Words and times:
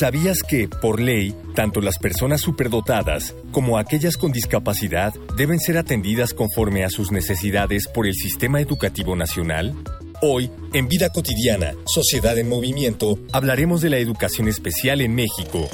¿Sabías 0.00 0.42
que, 0.42 0.66
por 0.66 0.98
ley, 0.98 1.34
tanto 1.54 1.82
las 1.82 1.98
personas 1.98 2.40
superdotadas 2.40 3.34
como 3.52 3.76
aquellas 3.76 4.16
con 4.16 4.32
discapacidad 4.32 5.12
deben 5.36 5.60
ser 5.60 5.76
atendidas 5.76 6.32
conforme 6.32 6.84
a 6.84 6.88
sus 6.88 7.12
necesidades 7.12 7.86
por 7.86 8.06
el 8.06 8.14
Sistema 8.14 8.62
Educativo 8.62 9.14
Nacional? 9.14 9.74
Hoy, 10.22 10.50
en 10.72 10.88
Vida 10.88 11.10
Cotidiana, 11.10 11.74
Sociedad 11.84 12.38
en 12.38 12.48
Movimiento, 12.48 13.18
hablaremos 13.30 13.82
de 13.82 13.90
la 13.90 13.98
educación 13.98 14.48
especial 14.48 15.02
en 15.02 15.14
México. 15.14 15.68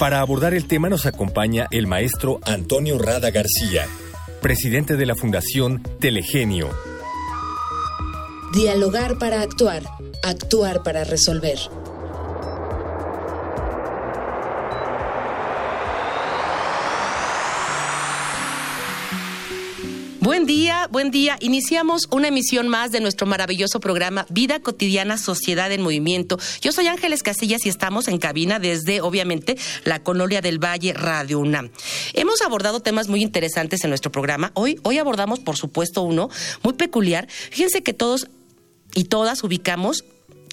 Para 0.00 0.18
abordar 0.18 0.52
el 0.52 0.66
tema 0.66 0.88
nos 0.88 1.06
acompaña 1.06 1.68
el 1.70 1.86
maestro 1.86 2.40
Antonio 2.42 2.98
Rada 2.98 3.30
García, 3.30 3.86
presidente 4.42 4.96
de 4.96 5.06
la 5.06 5.14
Fundación 5.14 5.84
Telegenio. 6.00 6.68
Dialogar 8.52 9.18
para 9.18 9.40
actuar, 9.40 9.84
actuar 10.24 10.82
para 10.82 11.04
resolver. 11.04 11.60
Buen 20.44 20.56
día, 20.56 20.88
buen 20.90 21.10
día. 21.10 21.38
Iniciamos 21.40 22.02
una 22.10 22.28
emisión 22.28 22.68
más 22.68 22.92
de 22.92 23.00
nuestro 23.00 23.26
maravilloso 23.26 23.80
programa 23.80 24.26
Vida 24.28 24.60
Cotidiana, 24.60 25.16
Sociedad 25.16 25.72
en 25.72 25.80
Movimiento. 25.80 26.38
Yo 26.60 26.70
soy 26.70 26.86
Ángeles 26.86 27.22
Casillas 27.22 27.64
y 27.64 27.70
estamos 27.70 28.08
en 28.08 28.18
cabina 28.18 28.58
desde, 28.58 29.00
obviamente, 29.00 29.56
la 29.84 30.02
Colonia 30.02 30.42
del 30.42 30.62
Valle 30.62 30.92
Radio 30.92 31.38
UNAM. 31.38 31.70
Hemos 32.12 32.42
abordado 32.42 32.80
temas 32.80 33.08
muy 33.08 33.22
interesantes 33.22 33.84
en 33.84 33.88
nuestro 33.88 34.12
programa. 34.12 34.50
Hoy, 34.52 34.78
hoy 34.82 34.98
abordamos, 34.98 35.40
por 35.40 35.56
supuesto, 35.56 36.02
uno 36.02 36.28
muy 36.62 36.74
peculiar. 36.74 37.26
Fíjense 37.30 37.82
que 37.82 37.94
todos 37.94 38.26
y 38.94 39.04
todas 39.04 39.44
ubicamos 39.44 40.04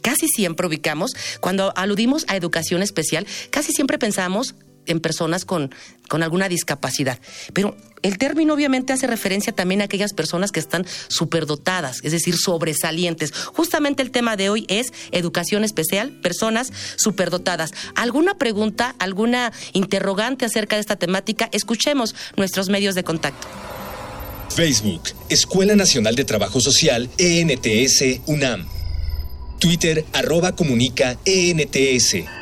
casi 0.02 0.30
siempre 0.30 0.68
ubicamos, 0.68 1.12
cuando 1.42 1.74
aludimos 1.76 2.26
a 2.30 2.38
educación 2.38 2.82
especial, 2.82 3.28
casi 3.50 3.72
siempre 3.74 4.00
pensamos 4.00 4.56
en 4.86 5.00
personas 5.00 5.46
con, 5.46 5.74
con 6.08 6.24
alguna 6.24 6.50
discapacidad. 6.50 7.20
Pero 7.54 7.76
el 8.02 8.18
término 8.18 8.54
obviamente 8.54 8.94
hace 8.94 9.08
referencia 9.08 9.54
también 9.54 9.82
a 9.82 9.86
aquellas 9.86 10.14
personas 10.14 10.52
que 10.52 10.60
están 10.60 10.86
superdotadas, 11.08 12.00
es 12.04 12.12
decir, 12.12 12.36
sobresalientes. 12.38 13.32
Justamente 13.32 14.02
el 14.02 14.12
tema 14.12 14.36
de 14.36 14.50
hoy 14.50 14.66
es 14.68 14.92
educación 15.12 15.64
especial, 15.64 16.12
personas 16.22 16.72
superdotadas. 16.96 17.74
¿Alguna 17.96 18.38
pregunta, 18.38 18.96
alguna 19.00 19.52
interrogante 19.74 20.46
acerca 20.46 20.76
de 20.76 20.82
esta 20.82 20.96
temática? 20.96 21.50
Escuchemos 21.52 22.16
nuestros 22.38 22.70
medios 22.70 22.96
de 22.96 23.04
contacto. 23.04 23.48
Facebook, 24.50 25.04
Escuela 25.30 25.76
Nacional 25.76 26.16
de 26.16 26.26
Trabajo 26.26 26.60
Social, 26.60 27.10
ENTS, 27.18 28.22
UNAM. 28.26 28.68
Twitter, 29.60 30.04
arroba 30.12 30.56
comunica, 30.56 31.18
ENTS. 31.24 32.41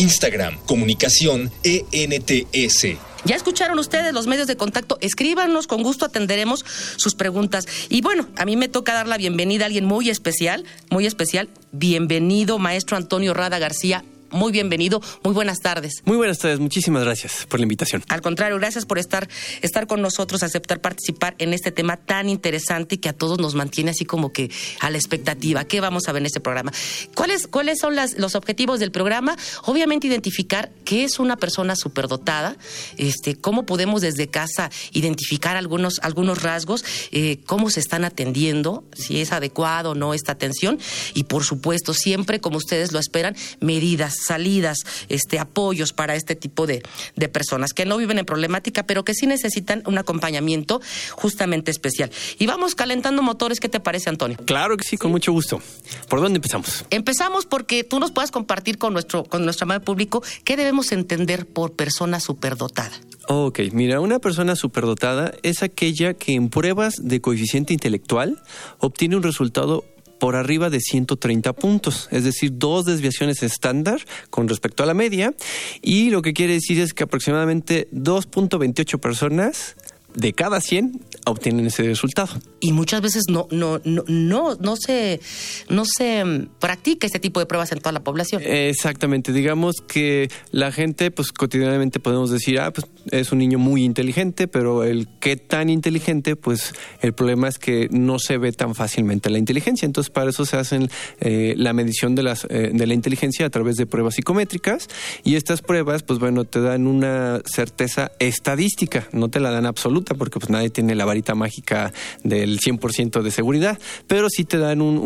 Instagram, 0.00 0.56
comunicación 0.64 1.52
ENTS. 1.62 2.86
Ya 3.26 3.36
escucharon 3.36 3.78
ustedes 3.78 4.14
los 4.14 4.26
medios 4.26 4.46
de 4.46 4.56
contacto, 4.56 4.96
escríbanos, 5.02 5.66
con 5.66 5.82
gusto 5.82 6.06
atenderemos 6.06 6.64
sus 6.96 7.14
preguntas. 7.14 7.66
Y 7.90 8.00
bueno, 8.00 8.26
a 8.38 8.46
mí 8.46 8.56
me 8.56 8.68
toca 8.68 8.94
dar 8.94 9.06
la 9.06 9.18
bienvenida 9.18 9.64
a 9.64 9.66
alguien 9.66 9.84
muy 9.84 10.08
especial, 10.08 10.64
muy 10.90 11.04
especial. 11.04 11.50
Bienvenido, 11.72 12.58
maestro 12.58 12.96
Antonio 12.96 13.34
Rada 13.34 13.58
García, 13.58 14.02
muy 14.30 14.52
bienvenido. 14.52 15.00
Muy 15.22 15.34
buenas 15.34 15.60
tardes. 15.60 16.02
Muy 16.04 16.16
buenas 16.16 16.38
tardes. 16.38 16.60
Muchísimas 16.60 17.04
gracias 17.04 17.46
por 17.48 17.60
la 17.60 17.64
invitación. 17.64 18.04
Al 18.08 18.20
contrario, 18.20 18.56
gracias 18.58 18.86
por 18.86 18.98
estar, 18.98 19.28
estar 19.62 19.86
con 19.86 20.02
nosotros, 20.02 20.42
aceptar 20.42 20.80
participar 20.80 21.34
en 21.38 21.52
este 21.52 21.72
tema 21.72 21.96
tan 21.96 22.28
interesante 22.28 22.96
y 22.96 22.98
que 22.98 23.08
a 23.08 23.12
todos 23.12 23.38
nos 23.38 23.54
mantiene 23.54 23.90
así 23.90 24.04
como 24.04 24.32
que 24.32 24.50
a 24.80 24.90
la 24.90 24.98
expectativa. 24.98 25.64
¿Qué 25.64 25.80
vamos 25.80 26.08
a 26.08 26.12
ver 26.12 26.22
en 26.22 26.26
este 26.26 26.40
programa? 26.40 26.72
¿Cuáles, 27.14 27.46
cuáles 27.46 27.78
son 27.78 27.96
las, 27.96 28.18
los 28.18 28.34
objetivos 28.34 28.80
del 28.80 28.90
programa? 28.90 29.36
Obviamente 29.64 30.06
identificar 30.06 30.70
qué 30.84 31.04
es 31.04 31.18
una 31.18 31.36
persona 31.36 31.76
superdotada, 31.76 32.56
este, 32.96 33.36
cómo 33.36 33.66
podemos 33.66 34.00
desde 34.00 34.28
casa 34.28 34.70
identificar 34.92 35.56
algunos, 35.56 36.00
algunos 36.02 36.42
rasgos, 36.42 36.84
eh, 37.12 37.40
cómo 37.46 37.70
se 37.70 37.80
están 37.80 38.04
atendiendo, 38.04 38.84
si 38.92 39.20
es 39.20 39.32
adecuado 39.32 39.90
o 39.90 39.94
no 39.94 40.14
esta 40.14 40.32
atención 40.32 40.78
y 41.14 41.24
por 41.24 41.44
supuesto 41.44 41.94
siempre, 41.94 42.40
como 42.40 42.58
ustedes 42.58 42.92
lo 42.92 42.98
esperan, 42.98 43.36
medidas 43.60 44.19
salidas, 44.20 44.78
este, 45.08 45.38
apoyos 45.38 45.92
para 45.92 46.14
este 46.14 46.34
tipo 46.34 46.66
de, 46.66 46.82
de 47.16 47.28
personas 47.28 47.72
que 47.72 47.84
no 47.86 47.96
viven 47.96 48.18
en 48.18 48.26
problemática, 48.26 48.84
pero 48.84 49.04
que 49.04 49.14
sí 49.14 49.26
necesitan 49.26 49.82
un 49.86 49.98
acompañamiento 49.98 50.80
justamente 51.12 51.70
especial. 51.70 52.10
Y 52.38 52.46
vamos 52.46 52.74
calentando 52.74 53.22
motores, 53.22 53.60
¿qué 53.60 53.68
te 53.68 53.80
parece, 53.80 54.10
Antonio? 54.10 54.38
Claro 54.44 54.76
que 54.76 54.84
sí, 54.84 54.96
con 54.96 55.10
mucho 55.10 55.32
gusto. 55.32 55.60
¿Por 56.08 56.20
dónde 56.20 56.38
empezamos? 56.38 56.84
Empezamos 56.90 57.46
porque 57.46 57.84
tú 57.84 58.00
nos 58.00 58.12
puedas 58.12 58.30
compartir 58.30 58.78
con 58.78 58.92
nuestro, 58.92 59.24
con 59.24 59.44
nuestro 59.44 59.64
amado 59.64 59.82
público 59.82 60.22
qué 60.44 60.56
debemos 60.56 60.92
entender 60.92 61.46
por 61.46 61.72
persona 61.72 62.20
superdotada. 62.20 62.92
Ok, 63.28 63.60
mira, 63.72 64.00
una 64.00 64.18
persona 64.18 64.56
superdotada 64.56 65.32
es 65.42 65.62
aquella 65.62 66.14
que 66.14 66.32
en 66.32 66.48
pruebas 66.48 66.94
de 67.00 67.20
coeficiente 67.20 67.72
intelectual 67.72 68.42
obtiene 68.78 69.16
un 69.16 69.22
resultado 69.22 69.84
por 70.20 70.36
arriba 70.36 70.70
de 70.70 70.78
130 70.78 71.52
puntos, 71.54 72.08
es 72.12 72.22
decir, 72.22 72.52
dos 72.54 72.84
desviaciones 72.84 73.42
estándar 73.42 74.00
con 74.28 74.46
respecto 74.46 74.84
a 74.84 74.86
la 74.86 74.94
media. 74.94 75.34
Y 75.82 76.10
lo 76.10 76.22
que 76.22 76.34
quiere 76.34 76.52
decir 76.52 76.78
es 76.78 76.92
que 76.92 77.04
aproximadamente 77.04 77.88
2.28 77.92 79.00
personas 79.00 79.74
de 80.14 80.32
cada 80.32 80.60
100 80.60 81.00
obtienen 81.26 81.66
ese 81.66 81.82
resultado. 81.82 82.40
Y 82.60 82.72
muchas 82.72 83.00
veces 83.00 83.24
no, 83.28 83.46
no, 83.50 83.80
no, 83.84 84.04
no, 84.06 84.54
no 84.56 84.76
se, 84.76 85.20
no 85.68 85.84
se 85.84 86.48
practica 86.58 87.06
este 87.06 87.18
tipo 87.18 87.40
de 87.40 87.46
pruebas 87.46 87.72
en 87.72 87.78
toda 87.78 87.92
la 87.92 88.02
población. 88.02 88.42
Exactamente. 88.44 89.32
Digamos 89.32 89.76
que 89.86 90.28
la 90.50 90.72
gente, 90.72 91.10
pues 91.10 91.32
cotidianamente 91.32 92.00
podemos 92.00 92.30
decir, 92.30 92.60
ah, 92.60 92.72
pues 92.72 92.86
es 93.10 93.32
un 93.32 93.38
niño 93.38 93.58
muy 93.58 93.84
inteligente, 93.84 94.48
pero 94.48 94.84
el 94.84 95.08
qué 95.20 95.36
tan 95.36 95.70
inteligente, 95.70 96.36
pues 96.36 96.74
el 97.00 97.12
problema 97.12 97.48
es 97.48 97.58
que 97.58 97.88
no 97.90 98.18
se 98.18 98.38
ve 98.38 98.52
tan 98.52 98.74
fácilmente 98.74 99.30
la 99.30 99.38
inteligencia. 99.38 99.86
Entonces, 99.86 100.10
para 100.10 100.30
eso 100.30 100.44
se 100.44 100.56
hacen 100.56 100.90
eh, 101.20 101.54
la 101.56 101.72
medición 101.72 102.14
de, 102.14 102.22
las, 102.22 102.46
eh, 102.50 102.70
de 102.72 102.86
la 102.86 102.94
inteligencia 102.94 103.46
a 103.46 103.50
través 103.50 103.76
de 103.76 103.86
pruebas 103.86 104.14
psicométricas. 104.14 104.88
Y 105.24 105.36
estas 105.36 105.62
pruebas, 105.62 106.02
pues 106.02 106.18
bueno, 106.18 106.44
te 106.44 106.60
dan 106.60 106.86
una 106.86 107.40
certeza 107.44 108.12
estadística, 108.18 109.08
no 109.12 109.28
te 109.28 109.40
la 109.40 109.50
dan 109.50 109.66
absoluta, 109.66 110.14
porque 110.14 110.38
pues 110.38 110.50
nadie 110.50 110.70
tiene 110.70 110.94
la 110.94 111.04
varita 111.10 111.34
mágica 111.34 111.92
del 112.22 112.60
100% 112.60 113.22
de 113.22 113.30
seguridad, 113.32 113.78
pero 114.06 114.28
sí 114.30 114.44
te 114.44 114.58
dan 114.58 114.80
un, 114.80 114.96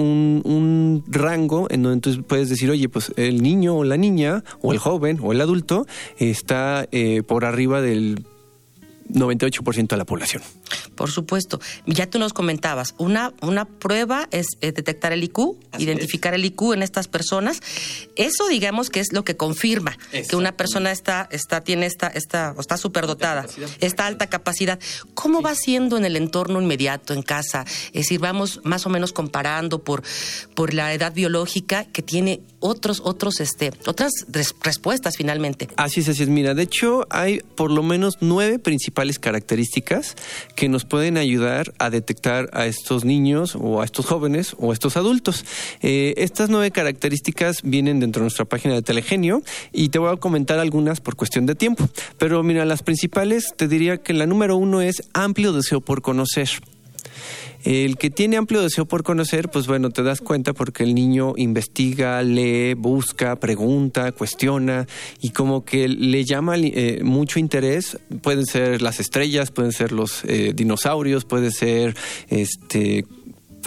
un, 0.44 1.03
rango 1.09 1.66
en 1.70 1.82
donde 1.82 2.00
tú 2.00 2.22
puedes 2.25 2.50
decir, 2.50 2.70
oye, 2.70 2.91
pues 2.91 3.12
el 3.16 3.42
niño 3.42 3.76
o 3.76 3.84
la 3.84 3.97
niña, 3.97 4.44
o 4.60 4.72
el 4.72 4.78
joven 4.78 5.19
o 5.22 5.32
el 5.32 5.41
adulto, 5.41 5.87
está 6.19 6.87
eh, 6.92 7.22
por 7.26 7.47
arriba 7.47 7.81
del 7.81 8.25
98% 9.12 9.88
de 9.88 9.97
la 9.97 10.04
población. 10.04 10.42
Por 10.94 11.10
supuesto. 11.10 11.60
Ya 11.86 12.08
tú 12.08 12.18
nos 12.18 12.32
comentabas, 12.32 12.94
una, 12.98 13.32
una 13.40 13.64
prueba 13.64 14.28
es 14.30 14.46
eh, 14.60 14.72
detectar 14.72 15.12
el 15.12 15.24
IQ, 15.24 15.56
identificar 15.78 16.34
el 16.34 16.44
IQ 16.44 16.74
en 16.74 16.82
estas 16.82 17.08
personas. 17.08 17.60
Eso, 18.16 18.48
digamos, 18.48 18.90
que 18.90 19.00
es 19.00 19.12
lo 19.12 19.24
que 19.24 19.36
confirma 19.36 19.97
que 20.10 20.36
una 20.36 20.56
persona 20.56 20.92
está, 20.92 21.28
está, 21.30 21.62
tiene 21.62 21.86
esta, 21.86 22.09
esta, 22.09 22.54
está 22.59 22.76
superdotada, 22.76 23.47
esta 23.80 24.06
alta 24.06 24.28
capacidad. 24.28 24.78
¿Cómo 25.15 25.42
va 25.42 25.54
siendo 25.54 25.97
en 25.97 26.04
el 26.04 26.16
entorno 26.16 26.60
inmediato, 26.60 27.15
en 27.15 27.22
casa? 27.22 27.65
Es 27.88 28.04
decir, 28.04 28.20
vamos 28.20 28.60
más 28.65 28.86
o 28.86 28.91
menos 28.91 29.12
comparando 29.12 29.82
por, 29.82 30.03
por 30.54 30.74
la 30.74 30.92
edad 30.92 31.12
biológica 31.12 31.84
que 31.84 32.03
tiene 32.03 32.41
otros, 32.60 33.03
otros, 33.04 33.41
este, 33.41 33.72
otras 33.86 34.12
respuestas 34.62 35.16
finalmente. 35.16 35.68
Así 35.77 36.00
es, 36.00 36.09
así 36.09 36.22
es. 36.22 36.28
Mira, 36.28 36.54
de 36.54 36.62
hecho, 36.62 37.06
hay 37.10 37.41
por 37.56 37.70
lo 37.70 37.82
menos 37.82 38.18
nueve 38.20 38.59
principales 38.59 39.18
características 39.18 40.16
que 40.56 40.64
nos 40.69 40.84
pueden 40.84 41.16
ayudar 41.16 41.72
a 41.78 41.91
detectar 41.91 42.51
a 42.53 42.66
estos 42.66 43.05
niños 43.05 43.57
o 43.59 43.81
a 43.81 43.84
estos 43.84 44.07
jóvenes 44.07 44.55
o 44.59 44.71
a 44.71 44.75
estos 44.75 44.97
adultos. 44.97 45.45
Eh, 45.83 46.15
estas 46.16 46.51
nueve 46.51 46.71
características 46.71 47.63
vienen 47.63 48.01
dentro 48.01 48.21
de 48.21 48.25
nuestra 48.25 48.45
página 48.45 48.75
de 48.75 48.83
Telegenio 48.83 49.43
y 49.72 49.89
te 49.89 49.99
voy 49.99 50.13
a 50.13 50.16
comentar 50.16 50.59
algunas 50.59 51.01
por 51.01 51.16
cuestión 51.16 51.47
de 51.47 51.55
tiempo. 51.55 51.89
Pero 52.19 52.43
mira, 52.43 52.65
las 52.65 52.83
principales 52.83 53.53
te 53.57 53.69
diría 53.69 53.99
que 53.99 54.13
la 54.13 54.27
número 54.27 54.57
uno 54.57 54.81
es 54.81 55.03
amplio 55.13 55.53
deseo 55.53 55.81
por 55.81 56.03
conocer. 56.03 56.49
El 57.65 57.97
que 57.97 58.11
tiene 58.11 58.37
amplio 58.37 58.61
deseo 58.61 58.84
por 58.84 59.03
conocer, 59.03 59.51
pues 59.51 59.66
bueno, 59.66 59.89
te 59.89 60.03
das 60.03 60.21
cuenta 60.21 60.53
porque 60.53 60.83
el 60.83 60.95
niño 60.95 61.33
investiga, 61.37 62.22
lee, 62.22 62.75
busca, 62.75 63.37
pregunta, 63.37 64.13
cuestiona 64.13 64.87
y 65.21 65.31
como 65.31 65.65
que 65.65 65.89
le 65.89 66.25
llama 66.25 66.57
eh, 66.59 67.01
mucho 67.03 67.39
interés. 67.39 67.99
Pueden 68.22 68.45
ser 68.45 68.83
las 68.83 69.01
estrellas, 69.01 69.51
pueden 69.51 69.72
ser 69.72 69.93
los 69.93 70.25
eh, 70.27 70.53
dinosaurios, 70.55 71.25
puede 71.25 71.51
ser 71.51 71.97
este 72.28 73.07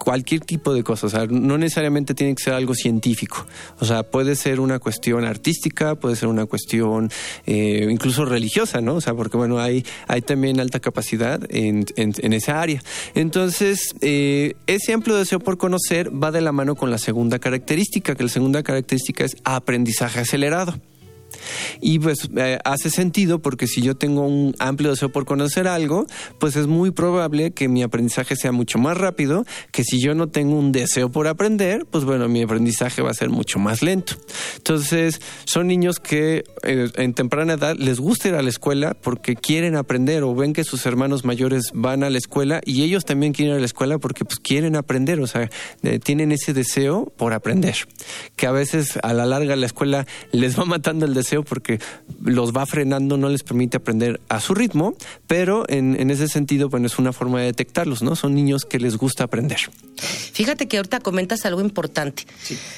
cualquier 0.03 0.41
tipo 0.41 0.73
de 0.73 0.83
cosas, 0.83 1.13
o 1.13 1.17
sea, 1.17 1.27
no 1.27 1.57
necesariamente 1.57 2.13
tiene 2.13 2.35
que 2.35 2.43
ser 2.43 2.53
algo 2.53 2.73
científico, 2.73 3.45
o 3.79 3.85
sea, 3.85 4.03
puede 4.03 4.35
ser 4.35 4.59
una 4.59 4.79
cuestión 4.79 5.25
artística, 5.25 5.95
puede 5.95 6.15
ser 6.15 6.29
una 6.29 6.45
cuestión 6.45 7.09
eh, 7.45 7.87
incluso 7.89 8.25
religiosa, 8.25 8.81
¿no? 8.81 8.95
O 8.95 9.01
sea, 9.01 9.13
porque 9.13 9.37
bueno, 9.37 9.59
hay, 9.59 9.85
hay 10.07 10.21
también 10.21 10.59
alta 10.59 10.79
capacidad 10.79 11.39
en, 11.49 11.85
en, 11.95 12.33
esa 12.33 12.61
área. 12.61 12.83
Entonces, 13.15 13.95
eh, 14.01 14.55
ese 14.67 14.93
amplio 14.93 15.15
deseo 15.15 15.39
por 15.39 15.57
conocer 15.57 16.11
va 16.11 16.31
de 16.31 16.41
la 16.41 16.51
mano 16.51 16.75
con 16.75 16.91
la 16.91 16.97
segunda 16.97 17.39
característica, 17.39 18.15
que 18.15 18.23
la 18.23 18.29
segunda 18.29 18.63
característica 18.63 19.25
es 19.25 19.37
aprendizaje 19.43 20.19
acelerado. 20.19 20.79
Y 21.81 21.99
pues 21.99 22.29
eh, 22.35 22.59
hace 22.63 22.89
sentido 22.89 23.39
porque 23.39 23.67
si 23.67 23.81
yo 23.81 23.95
tengo 23.95 24.21
un 24.21 24.55
amplio 24.59 24.91
deseo 24.91 25.09
por 25.09 25.25
conocer 25.25 25.67
algo, 25.67 26.05
pues 26.39 26.55
es 26.55 26.67
muy 26.67 26.91
probable 26.91 27.51
que 27.51 27.67
mi 27.67 27.83
aprendizaje 27.83 28.35
sea 28.35 28.51
mucho 28.51 28.79
más 28.79 28.97
rápido 28.97 29.45
que 29.71 29.83
si 29.83 29.99
yo 29.99 30.15
no 30.15 30.27
tengo 30.27 30.57
un 30.57 30.71
deseo 30.71 31.09
por 31.11 31.27
aprender, 31.27 31.85
pues 31.89 32.03
bueno, 32.03 32.27
mi 32.27 32.41
aprendizaje 32.41 33.01
va 33.01 33.11
a 33.11 33.13
ser 33.13 33.29
mucho 33.29 33.59
más 33.59 33.81
lento. 33.81 34.13
Entonces, 34.57 35.21
son 35.45 35.67
niños 35.67 35.99
que 35.99 36.43
eh, 36.63 36.89
en 36.95 37.13
temprana 37.13 37.53
edad 37.53 37.75
les 37.77 37.99
gusta 37.99 38.29
ir 38.29 38.35
a 38.35 38.41
la 38.41 38.49
escuela 38.49 38.95
porque 39.01 39.35
quieren 39.35 39.75
aprender 39.75 40.23
o 40.23 40.33
ven 40.35 40.53
que 40.53 40.63
sus 40.63 40.85
hermanos 40.85 41.25
mayores 41.25 41.71
van 41.73 42.03
a 42.03 42.09
la 42.09 42.17
escuela 42.17 42.61
y 42.65 42.83
ellos 42.83 43.05
también 43.05 43.33
quieren 43.33 43.53
ir 43.53 43.57
a 43.57 43.59
la 43.59 43.65
escuela 43.65 43.97
porque 43.97 44.25
pues 44.25 44.39
quieren 44.39 44.75
aprender, 44.75 45.19
o 45.19 45.27
sea, 45.27 45.49
eh, 45.83 45.99
tienen 45.99 46.31
ese 46.31 46.53
deseo 46.53 47.11
por 47.17 47.33
aprender, 47.33 47.75
que 48.35 48.47
a 48.47 48.51
veces 48.51 48.97
a 49.01 49.13
la 49.13 49.25
larga 49.25 49.55
la 49.55 49.65
escuela 49.65 50.05
les 50.31 50.57
va 50.59 50.65
matando 50.65 51.05
el 51.05 51.13
deseo 51.17 51.43
porque 51.43 51.79
los 52.23 52.53
va 52.53 52.65
frenando, 52.65 53.17
no 53.17 53.29
les 53.29 53.43
permite 53.43 53.77
aprender 53.77 54.21
a 54.29 54.39
su 54.39 54.53
ritmo, 54.53 54.95
pero 55.27 55.65
en, 55.67 56.09
ese 56.09 56.27
sentido, 56.27 56.69
bueno, 56.69 56.87
es 56.87 56.97
una 56.97 57.11
forma 57.11 57.39
de 57.39 57.47
detectarlos, 57.47 58.01
¿no? 58.01 58.15
Son 58.15 58.33
niños 58.33 58.63
que 58.65 58.79
les 58.79 58.97
gusta 58.97 59.25
aprender. 59.25 59.59
Fíjate 59.97 60.67
que 60.67 60.77
ahorita 60.77 60.99
comentas 61.01 61.45
algo 61.45 61.61
importante. 61.61 62.25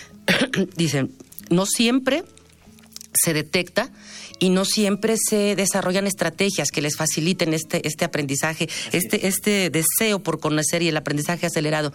Dicen, 0.76 1.12
no 1.50 1.66
siempre 1.66 2.24
se 3.14 3.34
detecta 3.34 3.92
y 4.40 4.50
no 4.50 4.66
siempre 4.66 5.16
se 5.18 5.56
desarrollan 5.56 6.08
estrategias 6.08 6.72
que 6.72 6.82
les 6.82 6.96
faciliten 6.96 7.54
este, 7.54 7.88
este 7.88 8.06
aprendizaje, 8.06 8.70
este, 8.92 9.28
este 9.28 9.70
deseo 9.70 10.20
por 10.20 10.40
conocer 10.40 10.82
y 10.82 10.88
el 10.88 10.98
aprendizaje 10.98 11.46
acelerado. 11.46 11.94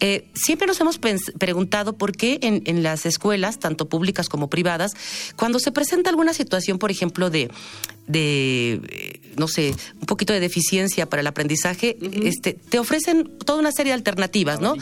Eh, 0.00 0.26
siempre 0.34 0.66
nos 0.66 0.80
hemos 0.80 0.98
preguntado 0.98 1.96
por 1.96 2.12
qué 2.16 2.38
en, 2.42 2.62
en, 2.66 2.82
las 2.82 3.06
escuelas, 3.06 3.58
tanto 3.58 3.88
públicas 3.88 4.28
como 4.28 4.48
privadas, 4.48 4.92
cuando 5.36 5.58
se 5.58 5.72
presenta 5.72 6.10
alguna 6.10 6.34
situación, 6.34 6.78
por 6.78 6.90
ejemplo, 6.90 7.30
de, 7.30 7.50
de 8.06 8.80
eh, 8.88 9.20
no 9.36 9.48
sé, 9.48 9.74
un 10.00 10.06
poquito 10.06 10.32
de 10.32 10.40
deficiencia 10.40 11.08
para 11.08 11.20
el 11.20 11.26
aprendizaje, 11.26 11.96
este, 12.24 12.54
te 12.54 12.78
ofrecen 12.78 13.30
toda 13.44 13.58
una 13.58 13.72
serie 13.72 13.90
de 13.90 13.94
alternativas, 13.94 14.60
¿no? 14.60 14.74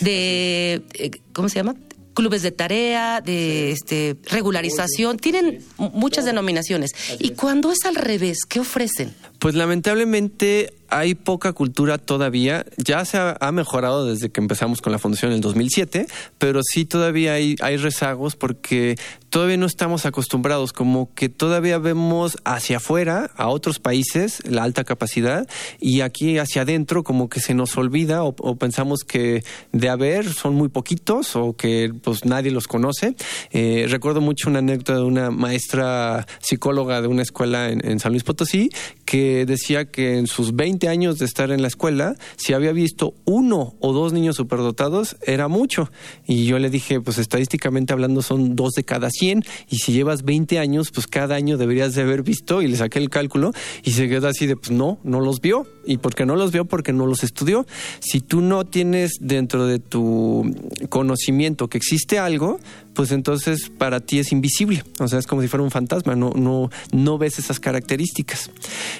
De, 0.00 0.82
eh, 0.94 1.10
¿cómo 1.32 1.48
se 1.48 1.56
llama? 1.56 1.74
Clubes 2.14 2.42
de 2.42 2.52
tarea, 2.52 3.20
de 3.20 3.72
este, 3.72 4.16
regularización, 4.30 5.18
tienen 5.18 5.62
muchas 5.76 6.24
denominaciones. 6.24 6.92
Y 7.18 7.30
cuando 7.30 7.72
es 7.72 7.84
al 7.84 7.96
revés, 7.96 8.38
¿qué 8.48 8.60
ofrecen? 8.60 9.14
Pues 9.38 9.54
lamentablemente 9.54 10.72
hay 10.88 11.14
poca 11.14 11.52
cultura 11.52 11.98
todavía. 11.98 12.64
Ya 12.76 13.04
se 13.04 13.18
ha, 13.18 13.52
mejorado 13.52 14.06
desde 14.06 14.30
que 14.30 14.40
empezamos 14.40 14.80
con 14.80 14.92
la 14.92 14.98
fundación 14.98 15.30
en 15.30 15.36
el 15.36 15.40
2007, 15.40 16.06
pero 16.38 16.60
sí 16.62 16.84
todavía 16.84 17.34
hay, 17.34 17.56
rezagos 17.76 18.36
porque 18.36 18.96
todavía 19.30 19.56
no 19.56 19.66
estamos 19.66 20.06
acostumbrados, 20.06 20.72
como 20.72 21.12
que 21.14 21.28
todavía 21.28 21.78
vemos 21.78 22.38
hacia 22.44 22.78
afuera, 22.78 23.30
a 23.36 23.48
otros 23.48 23.78
países, 23.78 24.42
la 24.48 24.62
alta 24.62 24.84
capacidad, 24.84 25.48
y 25.80 26.00
aquí 26.00 26.38
hacia 26.38 26.62
adentro 26.62 27.02
como 27.02 27.28
que 27.28 27.40
se 27.40 27.54
nos 27.54 27.76
olvida 27.76 28.22
o, 28.24 28.34
pensamos 28.56 29.04
que 29.04 29.44
de 29.72 29.88
haber 29.88 30.32
son 30.32 30.54
muy 30.54 30.68
poquitos 30.68 31.36
o 31.36 31.56
que 31.56 31.92
pues 32.02 32.24
nadie 32.24 32.50
los 32.50 32.68
conoce. 32.68 33.14
Eh, 33.50 33.86
recuerdo 33.88 34.20
mucho 34.20 34.48
una 34.48 34.60
anécdota 34.60 34.96
de 34.96 35.02
una 35.02 35.30
maestra 35.30 36.26
psicóloga 36.40 37.00
de 37.00 37.08
una 37.08 37.22
escuela 37.22 37.68
en 37.68 37.98
San 38.00 38.12
Luis 38.12 38.24
Potosí 38.24 38.70
que 39.04 39.46
decía 39.46 39.84
que 39.84 40.18
en 40.18 40.26
sus 40.26 40.54
20 40.54 40.88
años 40.88 41.18
de 41.18 41.26
estar 41.26 41.50
en 41.50 41.62
la 41.62 41.68
escuela, 41.68 42.16
si 42.36 42.52
había 42.52 42.72
visto 42.72 43.14
uno 43.24 43.74
o 43.80 43.92
dos 43.92 44.12
niños 44.12 44.36
superdotados, 44.36 45.16
era 45.26 45.48
mucho. 45.48 45.90
Y 46.26 46.46
yo 46.46 46.58
le 46.58 46.70
dije, 46.70 47.00
pues 47.00 47.18
estadísticamente 47.18 47.92
hablando 47.92 48.22
son 48.22 48.56
dos 48.56 48.72
de 48.72 48.84
cada 48.84 49.10
100. 49.10 49.44
Y 49.68 49.78
si 49.78 49.92
llevas 49.92 50.24
20 50.24 50.58
años, 50.58 50.90
pues 50.90 51.06
cada 51.06 51.36
año 51.36 51.56
deberías 51.56 51.94
de 51.94 52.02
haber 52.02 52.22
visto. 52.22 52.62
Y 52.62 52.68
le 52.68 52.76
saqué 52.76 52.98
el 52.98 53.10
cálculo 53.10 53.52
y 53.82 53.92
se 53.92 54.08
quedó 54.08 54.28
así 54.28 54.46
de, 54.46 54.56
pues 54.56 54.70
no, 54.70 54.98
no 55.04 55.20
los 55.20 55.40
vio. 55.40 55.66
¿Y 55.86 55.98
por 55.98 56.14
qué 56.14 56.26
no 56.26 56.36
los 56.36 56.52
vio? 56.52 56.64
Porque 56.64 56.92
no 56.92 57.06
los 57.06 57.24
estudió. 57.24 57.66
Si 58.00 58.20
tú 58.20 58.40
no 58.40 58.64
tienes 58.64 59.18
dentro 59.20 59.66
de 59.66 59.78
tu 59.78 60.54
conocimiento 60.88 61.68
que 61.68 61.78
existe 61.78 62.18
algo, 62.18 62.58
pues 62.94 63.12
entonces 63.12 63.70
para 63.70 64.00
ti 64.00 64.18
es 64.18 64.32
invisible. 64.32 64.84
O 64.98 65.08
sea, 65.08 65.18
es 65.18 65.26
como 65.26 65.42
si 65.42 65.48
fuera 65.48 65.62
un 65.62 65.70
fantasma, 65.70 66.14
no, 66.14 66.30
no, 66.30 66.70
no 66.92 67.18
ves 67.18 67.38
esas 67.38 67.60
características. 67.60 68.50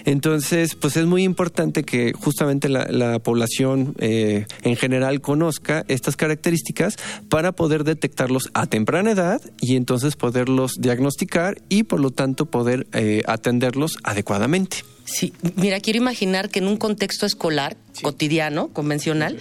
Entonces, 0.04 0.74
pues 0.74 0.96
es 0.96 1.06
muy 1.06 1.22
importante 1.22 1.84
que 1.84 2.12
justamente 2.12 2.68
la, 2.68 2.84
población 3.20 3.94
eh, 3.98 4.46
en 4.62 4.76
general 4.76 5.20
conozca 5.20 5.84
estas 5.88 6.16
características 6.16 6.96
para 7.28 7.52
poder 7.52 7.84
detectarlos 7.84 8.50
a 8.54 8.66
temprana 8.66 9.12
edad 9.12 9.40
y 9.60 9.76
entonces 9.76 10.16
poderlos 10.16 10.74
diagnosticar 10.78 11.60
y 11.68 11.84
por 11.84 12.00
lo 12.00 12.10
tanto 12.10 12.46
poder 12.46 12.86
eh, 12.92 13.22
atenderlos 13.26 13.98
adecuadamente. 14.02 14.78
Sí, 15.04 15.34
mira, 15.56 15.80
quiero 15.80 15.98
imaginar 15.98 16.48
que 16.48 16.60
en 16.60 16.66
un 16.66 16.78
contexto 16.78 17.26
escolar, 17.26 17.76
cotidiano, 18.02 18.68
convencional, 18.68 19.38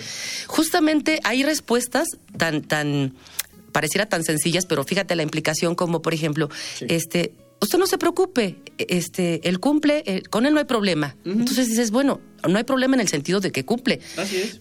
justamente 0.47 1.19
hay 1.23 1.43
respuestas 1.43 2.07
tan, 2.37 2.63
tan, 2.63 3.13
pareciera 3.73 4.07
tan 4.07 4.23
sencillas, 4.23 4.65
pero 4.65 4.85
fíjate 4.85 5.15
la 5.17 5.23
implicación 5.23 5.75
como, 5.75 6.01
por 6.01 6.13
ejemplo, 6.13 6.49
este, 6.87 7.33
usted 7.63 7.77
no 7.77 7.87
se 7.87 7.97
preocupe, 7.97 8.57
este, 8.77 9.47
él 9.47 9.59
cumple, 9.59 10.23
con 10.29 10.45
él 10.45 10.53
no 10.53 10.59
hay 10.59 10.65
problema. 10.65 11.15
Entonces 11.25 11.67
dices, 11.67 11.91
bueno, 11.91 12.21
no 12.47 12.57
hay 12.57 12.65
problema 12.65 12.95
en 12.95 13.01
el 13.01 13.07
sentido 13.07 13.39
de 13.39 13.51
que 13.51 13.63
cumple, 13.63 13.99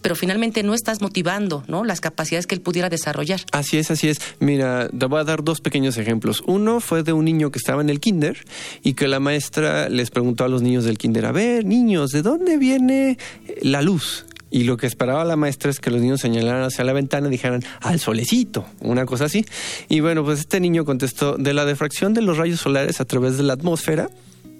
pero 0.01 0.15
finalmente 0.15 0.63
no 0.63 0.73
estás 0.73 1.01
motivando, 1.01 1.63
¿no? 1.67 1.83
Las 1.83 1.99
capacidades 1.99 2.47
que 2.47 2.55
él 2.55 2.61
pudiera 2.61 2.89
desarrollar. 2.89 3.41
Así 3.51 3.77
es, 3.77 3.91
así 3.91 4.07
es. 4.07 4.19
Mira, 4.39 4.89
te 4.89 5.05
voy 5.05 5.19
a 5.19 5.23
dar 5.23 5.43
dos 5.43 5.59
pequeños 5.61 5.97
ejemplos. 5.97 6.43
Uno 6.47 6.79
fue 6.79 7.03
de 7.03 7.13
un 7.13 7.25
niño 7.25 7.51
que 7.51 7.59
estaba 7.59 7.81
en 7.81 7.89
el 7.89 7.99
kinder 7.99 8.45
y 8.83 8.93
que 8.93 9.07
la 9.07 9.19
maestra 9.19 9.89
les 9.89 10.09
preguntó 10.09 10.45
a 10.45 10.47
los 10.47 10.61
niños 10.61 10.85
del 10.85 10.97
kinder, 10.97 11.25
a 11.25 11.31
ver, 11.31 11.65
niños, 11.65 12.11
¿de 12.11 12.21
dónde 12.21 12.57
viene 12.57 13.17
la 13.61 13.81
luz? 13.81 14.25
Y 14.53 14.65
lo 14.65 14.77
que 14.77 14.85
esperaba 14.85 15.25
la 15.25 15.35
maestra 15.35 15.71
es 15.71 15.79
que 15.79 15.89
los 15.89 15.99
niños 15.99 16.21
señalaran 16.21 16.61
hacia 16.61 16.83
la 16.83 16.93
ventana 16.93 17.27
y 17.27 17.31
dijeran 17.31 17.63
al 17.81 17.99
solecito, 17.99 18.65
una 18.81 19.07
cosa 19.07 19.25
así. 19.25 19.43
Y 19.89 19.99
bueno, 19.99 20.23
pues 20.23 20.41
este 20.41 20.59
niño 20.59 20.85
contestó 20.85 21.37
de 21.37 21.55
la 21.55 21.65
defracción 21.65 22.13
de 22.13 22.21
los 22.21 22.37
rayos 22.37 22.59
solares 22.59 23.01
a 23.01 23.05
través 23.05 23.35
de 23.37 23.43
la 23.43 23.53
atmósfera 23.53 24.11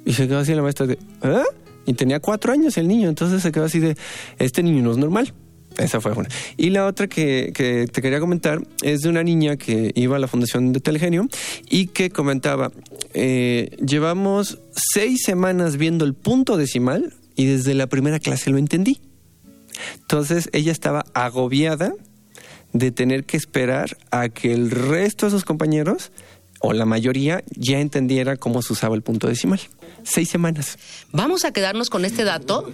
y 0.03 0.13
se 0.13 0.27
quedó 0.27 0.39
así 0.39 0.55
la 0.55 0.63
maestra 0.63 0.87
de, 0.87 0.93
¿eh? 0.93 1.43
Y 1.85 1.93
tenía 1.93 2.19
cuatro 2.19 2.51
años 2.51 2.75
el 2.79 2.87
niño, 2.87 3.07
entonces 3.07 3.43
se 3.43 3.51
quedó 3.51 3.65
así 3.65 3.79
de, 3.79 3.95
este 4.39 4.63
niño 4.63 4.81
no 4.81 4.91
es 4.93 4.97
normal. 4.97 5.31
Esa 5.77 6.01
fue 6.01 6.11
una. 6.13 6.29
Y 6.57 6.71
la 6.71 6.87
otra 6.87 7.05
que, 7.07 7.51
que, 7.53 7.85
te 7.85 8.01
quería 8.01 8.19
comentar 8.19 8.61
es 8.81 9.01
de 9.01 9.09
una 9.09 9.21
niña 9.21 9.57
que 9.57 9.91
iba 9.93 10.15
a 10.15 10.19
la 10.19 10.27
Fundación 10.27 10.73
de 10.73 10.79
Telegenio 10.79 11.27
y 11.69 11.87
que 11.87 12.09
comentaba, 12.09 12.71
eh, 13.13 13.75
llevamos 13.85 14.57
seis 14.71 15.21
semanas 15.23 15.77
viendo 15.77 16.03
el 16.03 16.15
punto 16.15 16.57
decimal 16.57 17.13
y 17.35 17.45
desde 17.45 17.75
la 17.75 17.85
primera 17.85 18.19
clase 18.19 18.49
lo 18.49 18.57
entendí. 18.57 18.99
Entonces 19.99 20.49
ella 20.53 20.71
estaba 20.71 21.05
agobiada 21.13 21.93
de 22.73 22.91
tener 22.91 23.25
que 23.25 23.37
esperar 23.37 23.97
a 24.11 24.29
que 24.29 24.53
el 24.53 24.71
resto 24.71 25.25
de 25.25 25.31
sus 25.31 25.45
compañeros 25.45 26.11
o 26.59 26.73
la 26.73 26.85
mayoría 26.85 27.43
ya 27.55 27.79
entendiera 27.79 28.37
cómo 28.37 28.61
se 28.61 28.73
usaba 28.73 28.95
el 28.95 29.01
punto 29.01 29.27
decimal 29.27 29.59
seis 30.03 30.29
semanas. 30.29 30.77
Vamos 31.11 31.45
a 31.45 31.51
quedarnos 31.51 31.89
con 31.89 32.05
este 32.05 32.23
dato. 32.23 32.71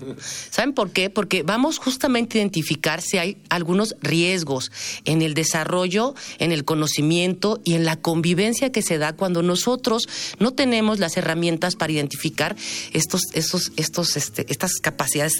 ¿Saben 0.49 0.73
por 0.73 0.91
qué? 0.91 1.09
Porque 1.09 1.43
vamos 1.43 1.77
justamente 1.77 2.37
a 2.37 2.41
identificar 2.41 3.01
si 3.01 3.17
hay 3.17 3.37
algunos 3.49 3.95
riesgos 4.01 4.71
en 5.05 5.21
el 5.21 5.33
desarrollo, 5.33 6.15
en 6.39 6.51
el 6.51 6.65
conocimiento 6.65 7.61
y 7.63 7.75
en 7.75 7.85
la 7.85 7.97
convivencia 7.97 8.71
que 8.71 8.81
se 8.81 8.97
da 8.97 9.13
cuando 9.13 9.43
nosotros 9.43 10.07
no 10.39 10.51
tenemos 10.51 10.99
las 10.99 11.17
herramientas 11.17 11.75
para 11.75 11.91
identificar 11.91 12.55
estos, 12.93 13.23
estos, 13.33 13.71
estos, 13.75 14.15
estas 14.15 14.73
capacidades 14.81 15.33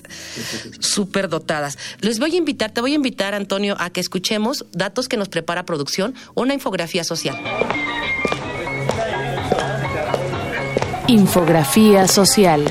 súper 0.80 1.30
dotadas. 1.30 1.78
Les 2.02 2.20
voy 2.20 2.36
a 2.36 2.38
invitar, 2.38 2.72
te 2.72 2.82
voy 2.82 2.94
a 2.94 2.96
invitar, 2.96 3.34
Antonio, 3.34 3.76
a 3.80 3.90
que 3.90 4.00
escuchemos 4.00 4.66
datos 4.72 5.08
que 5.08 5.18
nos 5.18 5.30
prepara 5.30 5.66
producción, 5.66 6.16
una 6.36 6.54
infografía 6.54 7.04
social. 7.04 7.38
Infografía 11.10 12.08
social. 12.08 12.64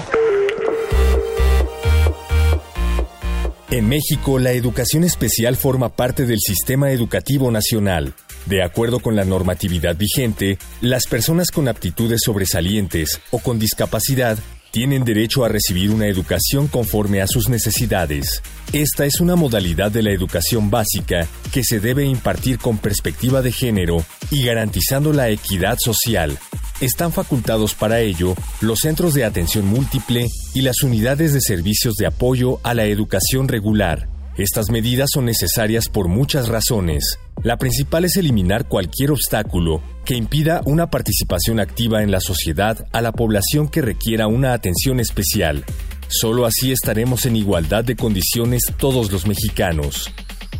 En 3.68 3.88
México, 3.88 4.38
la 4.38 4.52
educación 4.52 5.02
especial 5.02 5.56
forma 5.56 5.88
parte 5.88 6.24
del 6.24 6.38
sistema 6.38 6.92
educativo 6.92 7.50
nacional. 7.50 8.14
De 8.46 8.62
acuerdo 8.62 9.00
con 9.00 9.16
la 9.16 9.24
normatividad 9.24 9.96
vigente, 9.96 10.56
las 10.80 11.08
personas 11.08 11.50
con 11.50 11.66
aptitudes 11.66 12.20
sobresalientes 12.24 13.20
o 13.32 13.40
con 13.40 13.58
discapacidad 13.58 14.38
tienen 14.70 15.04
derecho 15.04 15.44
a 15.44 15.48
recibir 15.48 15.90
una 15.90 16.06
educación 16.06 16.68
conforme 16.68 17.20
a 17.20 17.26
sus 17.26 17.48
necesidades. 17.48 18.40
Esta 18.72 19.04
es 19.04 19.18
una 19.18 19.34
modalidad 19.34 19.90
de 19.90 20.04
la 20.04 20.12
educación 20.12 20.70
básica 20.70 21.26
que 21.52 21.64
se 21.64 21.80
debe 21.80 22.04
impartir 22.04 22.58
con 22.58 22.78
perspectiva 22.78 23.42
de 23.42 23.50
género 23.50 24.04
y 24.30 24.44
garantizando 24.44 25.12
la 25.12 25.28
equidad 25.28 25.76
social. 25.80 26.38
Están 26.80 27.10
facultados 27.12 27.74
para 27.74 27.98
ello 28.00 28.36
los 28.60 28.78
centros 28.80 29.12
de 29.12 29.24
atención 29.24 29.66
múltiple 29.66 30.28
y 30.54 30.62
las 30.62 30.84
unidades 30.84 31.32
de 31.32 31.40
servicios 31.40 31.94
de 31.94 32.06
apoyo 32.06 32.60
a 32.62 32.72
la 32.72 32.84
educación 32.84 33.48
regular. 33.48 34.08
Estas 34.36 34.70
medidas 34.70 35.08
son 35.12 35.24
necesarias 35.24 35.88
por 35.88 36.06
muchas 36.06 36.46
razones. 36.46 37.18
La 37.42 37.56
principal 37.56 38.04
es 38.04 38.16
eliminar 38.16 38.68
cualquier 38.68 39.10
obstáculo 39.10 39.82
que 40.04 40.14
impida 40.14 40.62
una 40.66 40.88
participación 40.88 41.58
activa 41.58 42.04
en 42.04 42.12
la 42.12 42.20
sociedad 42.20 42.86
a 42.92 43.00
la 43.00 43.10
población 43.10 43.68
que 43.68 43.82
requiera 43.82 44.28
una 44.28 44.52
atención 44.52 45.00
especial. 45.00 45.64
Solo 46.06 46.46
así 46.46 46.70
estaremos 46.70 47.26
en 47.26 47.34
igualdad 47.34 47.84
de 47.84 47.96
condiciones 47.96 48.62
todos 48.78 49.10
los 49.10 49.26
mexicanos. 49.26 50.12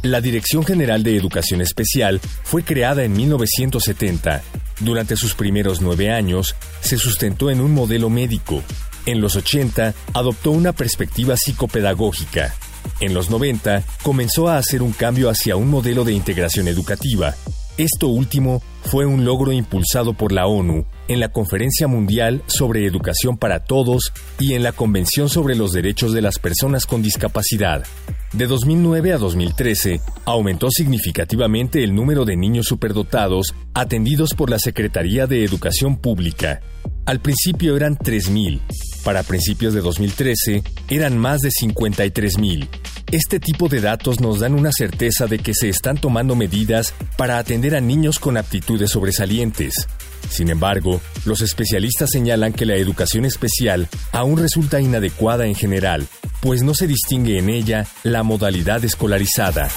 La 0.02 0.20
Dirección 0.20 0.64
General 0.64 1.04
de 1.04 1.16
Educación 1.16 1.60
Especial 1.60 2.20
fue 2.42 2.64
creada 2.64 3.04
en 3.04 3.12
1970. 3.12 4.42
Durante 4.80 5.16
sus 5.16 5.34
primeros 5.34 5.80
nueve 5.80 6.10
años, 6.10 6.54
se 6.80 6.98
sustentó 6.98 7.50
en 7.50 7.60
un 7.60 7.72
modelo 7.72 8.10
médico. 8.10 8.62
En 9.06 9.20
los 9.20 9.36
80, 9.36 9.94
adoptó 10.14 10.50
una 10.50 10.72
perspectiva 10.72 11.36
psicopedagógica. 11.36 12.54
En 13.00 13.14
los 13.14 13.30
90, 13.30 13.82
comenzó 14.02 14.48
a 14.48 14.56
hacer 14.56 14.82
un 14.82 14.92
cambio 14.92 15.30
hacia 15.30 15.56
un 15.56 15.68
modelo 15.68 16.04
de 16.04 16.12
integración 16.12 16.68
educativa. 16.68 17.34
Esto 17.76 18.08
último 18.08 18.62
fue 18.90 19.04
un 19.04 19.26
logro 19.26 19.52
impulsado 19.52 20.14
por 20.14 20.32
la 20.32 20.46
ONU 20.46 20.86
en 21.08 21.20
la 21.20 21.28
Conferencia 21.28 21.86
Mundial 21.86 22.42
sobre 22.46 22.86
Educación 22.86 23.36
para 23.36 23.62
Todos 23.62 24.14
y 24.38 24.54
en 24.54 24.62
la 24.62 24.72
Convención 24.72 25.28
sobre 25.28 25.54
los 25.56 25.72
Derechos 25.72 26.14
de 26.14 26.22
las 26.22 26.38
Personas 26.38 26.86
con 26.86 27.02
Discapacidad. 27.02 27.84
De 28.32 28.46
2009 28.46 29.12
a 29.12 29.18
2013, 29.18 30.00
aumentó 30.24 30.70
significativamente 30.70 31.84
el 31.84 31.94
número 31.94 32.24
de 32.24 32.36
niños 32.36 32.66
superdotados 32.66 33.54
atendidos 33.74 34.32
por 34.32 34.48
la 34.48 34.58
Secretaría 34.58 35.26
de 35.26 35.44
Educación 35.44 35.98
Pública. 35.98 36.60
Al 37.04 37.20
principio 37.20 37.76
eran 37.76 37.98
3.000. 37.98 38.60
Para 39.04 39.22
principios 39.22 39.74
de 39.74 39.80
2013 39.80 40.62
eran 40.90 41.16
más 41.16 41.40
de 41.40 41.50
53.000. 41.50 42.68
Este 43.10 43.40
tipo 43.40 43.68
de 43.68 43.80
datos 43.80 44.20
nos 44.20 44.40
dan 44.40 44.54
una 44.54 44.70
certeza 44.72 45.26
de 45.26 45.38
que 45.38 45.54
se 45.54 45.68
están 45.68 45.96
tomando 45.98 46.34
medidas 46.34 46.94
para 47.16 47.38
atender 47.38 47.74
a 47.74 47.80
niños 47.80 48.18
con 48.18 48.36
aptitudes 48.36 48.90
sobresalientes. 48.90 49.86
Sin 50.28 50.50
embargo, 50.50 51.00
los 51.24 51.40
especialistas 51.40 52.10
señalan 52.10 52.52
que 52.52 52.66
la 52.66 52.76
educación 52.76 53.24
especial 53.24 53.88
aún 54.12 54.38
resulta 54.38 54.80
inadecuada 54.80 55.46
en 55.46 55.54
general, 55.54 56.06
pues 56.40 56.62
no 56.62 56.74
se 56.74 56.86
distingue 56.86 57.38
en 57.38 57.48
ella 57.48 57.86
la 58.02 58.22
modalidad 58.22 58.84
escolarizada. 58.84 59.70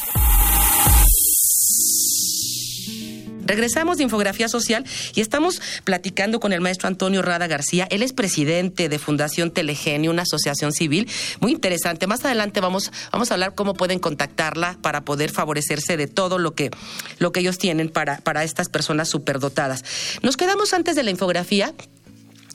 Regresamos 3.51 3.97
de 3.97 4.03
Infografía 4.03 4.47
Social 4.47 4.85
y 5.13 5.19
estamos 5.19 5.61
platicando 5.83 6.39
con 6.39 6.53
el 6.53 6.61
maestro 6.61 6.87
Antonio 6.87 7.21
Rada 7.21 7.47
García. 7.47 7.85
Él 7.91 8.01
es 8.01 8.13
presidente 8.13 8.87
de 8.87 8.97
Fundación 8.97 9.51
Telegenio, 9.51 10.09
una 10.09 10.21
asociación 10.21 10.71
civil 10.71 11.09
muy 11.41 11.51
interesante. 11.51 12.07
Más 12.07 12.23
adelante 12.23 12.61
vamos, 12.61 12.93
vamos 13.11 13.29
a 13.29 13.33
hablar 13.33 13.53
cómo 13.53 13.73
pueden 13.73 13.99
contactarla 13.99 14.77
para 14.81 15.01
poder 15.01 15.31
favorecerse 15.31 15.97
de 15.97 16.07
todo 16.07 16.39
lo 16.39 16.55
que, 16.55 16.71
lo 17.19 17.33
que 17.33 17.41
ellos 17.41 17.57
tienen 17.57 17.89
para, 17.89 18.21
para 18.21 18.45
estas 18.45 18.69
personas 18.69 19.09
superdotadas. 19.09 19.83
Nos 20.21 20.37
quedamos 20.37 20.71
antes 20.71 20.95
de 20.95 21.03
la 21.03 21.11
infografía 21.11 21.73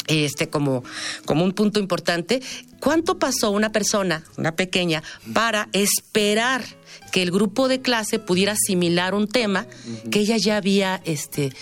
este 0.07 0.49
como, 0.49 0.83
como 1.27 1.45
un 1.45 1.53
punto 1.53 1.79
importante, 1.79 2.41
¿cuánto 2.81 3.19
pasó 3.19 3.51
una 3.51 3.71
persona, 3.73 4.23
una 4.39 4.55
pequeña, 4.55 5.03
para 5.35 5.69
esperar 5.73 6.65
que 7.13 7.23
el 7.23 7.31
grupo 7.31 7.69
de 7.69 7.81
clase 7.81 8.19
pudiera 8.19 8.53
asimilar 8.53 9.15
un 9.15 9.29
tema 9.29 9.67
que 10.11 10.21
ella 10.21 10.37
ya 10.37 10.57
había 10.57 11.01
este, 11.05 11.53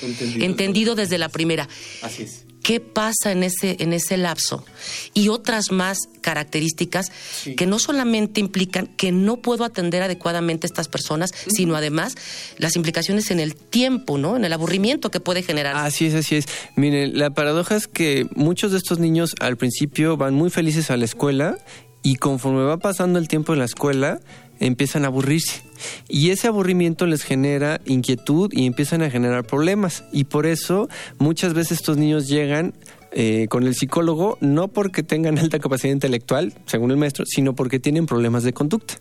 entendido, 0.41 0.95
desde 0.95 1.19
la 1.19 1.29
primera? 1.29 1.69
Así 2.03 2.25
es 2.25 2.45
qué 2.64 2.81
pasa 2.81 3.31
en 3.31 3.45
ese, 3.45 3.76
en 3.81 3.93
ese 3.93 4.17
lapso 4.17 4.64
y 5.12 5.29
otras 5.29 5.71
más 5.71 5.99
características 6.23 7.12
que 7.57 7.67
no 7.67 7.79
solamente 7.79 8.41
implican 8.41 8.87
que 8.87 9.12
no 9.12 9.37
puedo 9.37 9.64
atender 9.64 10.03
adecuadamente 10.03 10.67
a 10.67 10.69
estas 10.69 10.88
personas, 10.88 11.33
sino 11.47 11.76
además 11.76 12.17
las 12.57 12.75
implicaciones 12.75 13.31
en 13.31 13.38
el 13.38 13.55
tiempo, 13.55 14.17
¿no? 14.17 14.35
En 14.37 14.47
el 14.47 14.53
aburrimiento 14.53 15.11
que 15.11 15.21
puede 15.21 15.43
generar. 15.43 15.76
Así 15.76 16.07
es, 16.07 16.14
así 16.14 16.37
es. 16.37 16.47
Miren, 16.75 17.19
la 17.19 17.31
paradoja 17.31 17.76
es 17.76 17.87
que 17.87 18.26
muchos 18.35 18.73
de 18.73 18.79
estos 18.79 18.99
niños 18.99 19.35
al 19.41 19.59
principio 19.59 20.17
van 20.17 20.33
muy 20.33 20.49
felices 20.49 20.91
a 20.91 20.97
la 20.97 21.05
escuela 21.05 21.59
y 22.03 22.17
conforme 22.17 22.62
va 22.62 22.79
pasando 22.79 23.19
el 23.19 23.29
tiempo 23.29 23.53
en 23.53 23.59
la 23.59 23.67
escuela, 23.67 24.21
empiezan 24.61 25.05
a 25.05 25.09
aburrirse. 25.09 25.63
Y 26.09 26.31
ese 26.31 26.49
aburrimiento 26.49 27.07
les 27.07 27.23
genera 27.23 27.81
inquietud 27.85 28.51
y 28.53 28.67
empiezan 28.67 29.03
a 29.03 29.11
generar 29.11 29.45
problemas. 29.45 30.05
Y 30.13 30.25
por 30.25 30.47
eso 30.47 30.89
muchas 31.19 31.55
veces 31.55 31.79
estos 31.79 31.97
niños 31.97 32.29
llegan 32.29 32.75
eh, 33.13 33.47
con 33.49 33.65
el 33.65 33.75
psicólogo 33.75 34.39
no 34.41 34.69
porque 34.69 35.03
tengan 35.03 35.39
alta 35.41 35.59
capacidad 35.59 35.93
intelectual, 35.93 36.53
según 36.67 36.91
el 36.91 36.97
maestro, 36.97 37.25
sino 37.27 37.55
porque 37.55 37.79
tienen 37.79 38.07
problemas 38.07 38.43
de 38.43 38.53
conducta. 38.53 38.95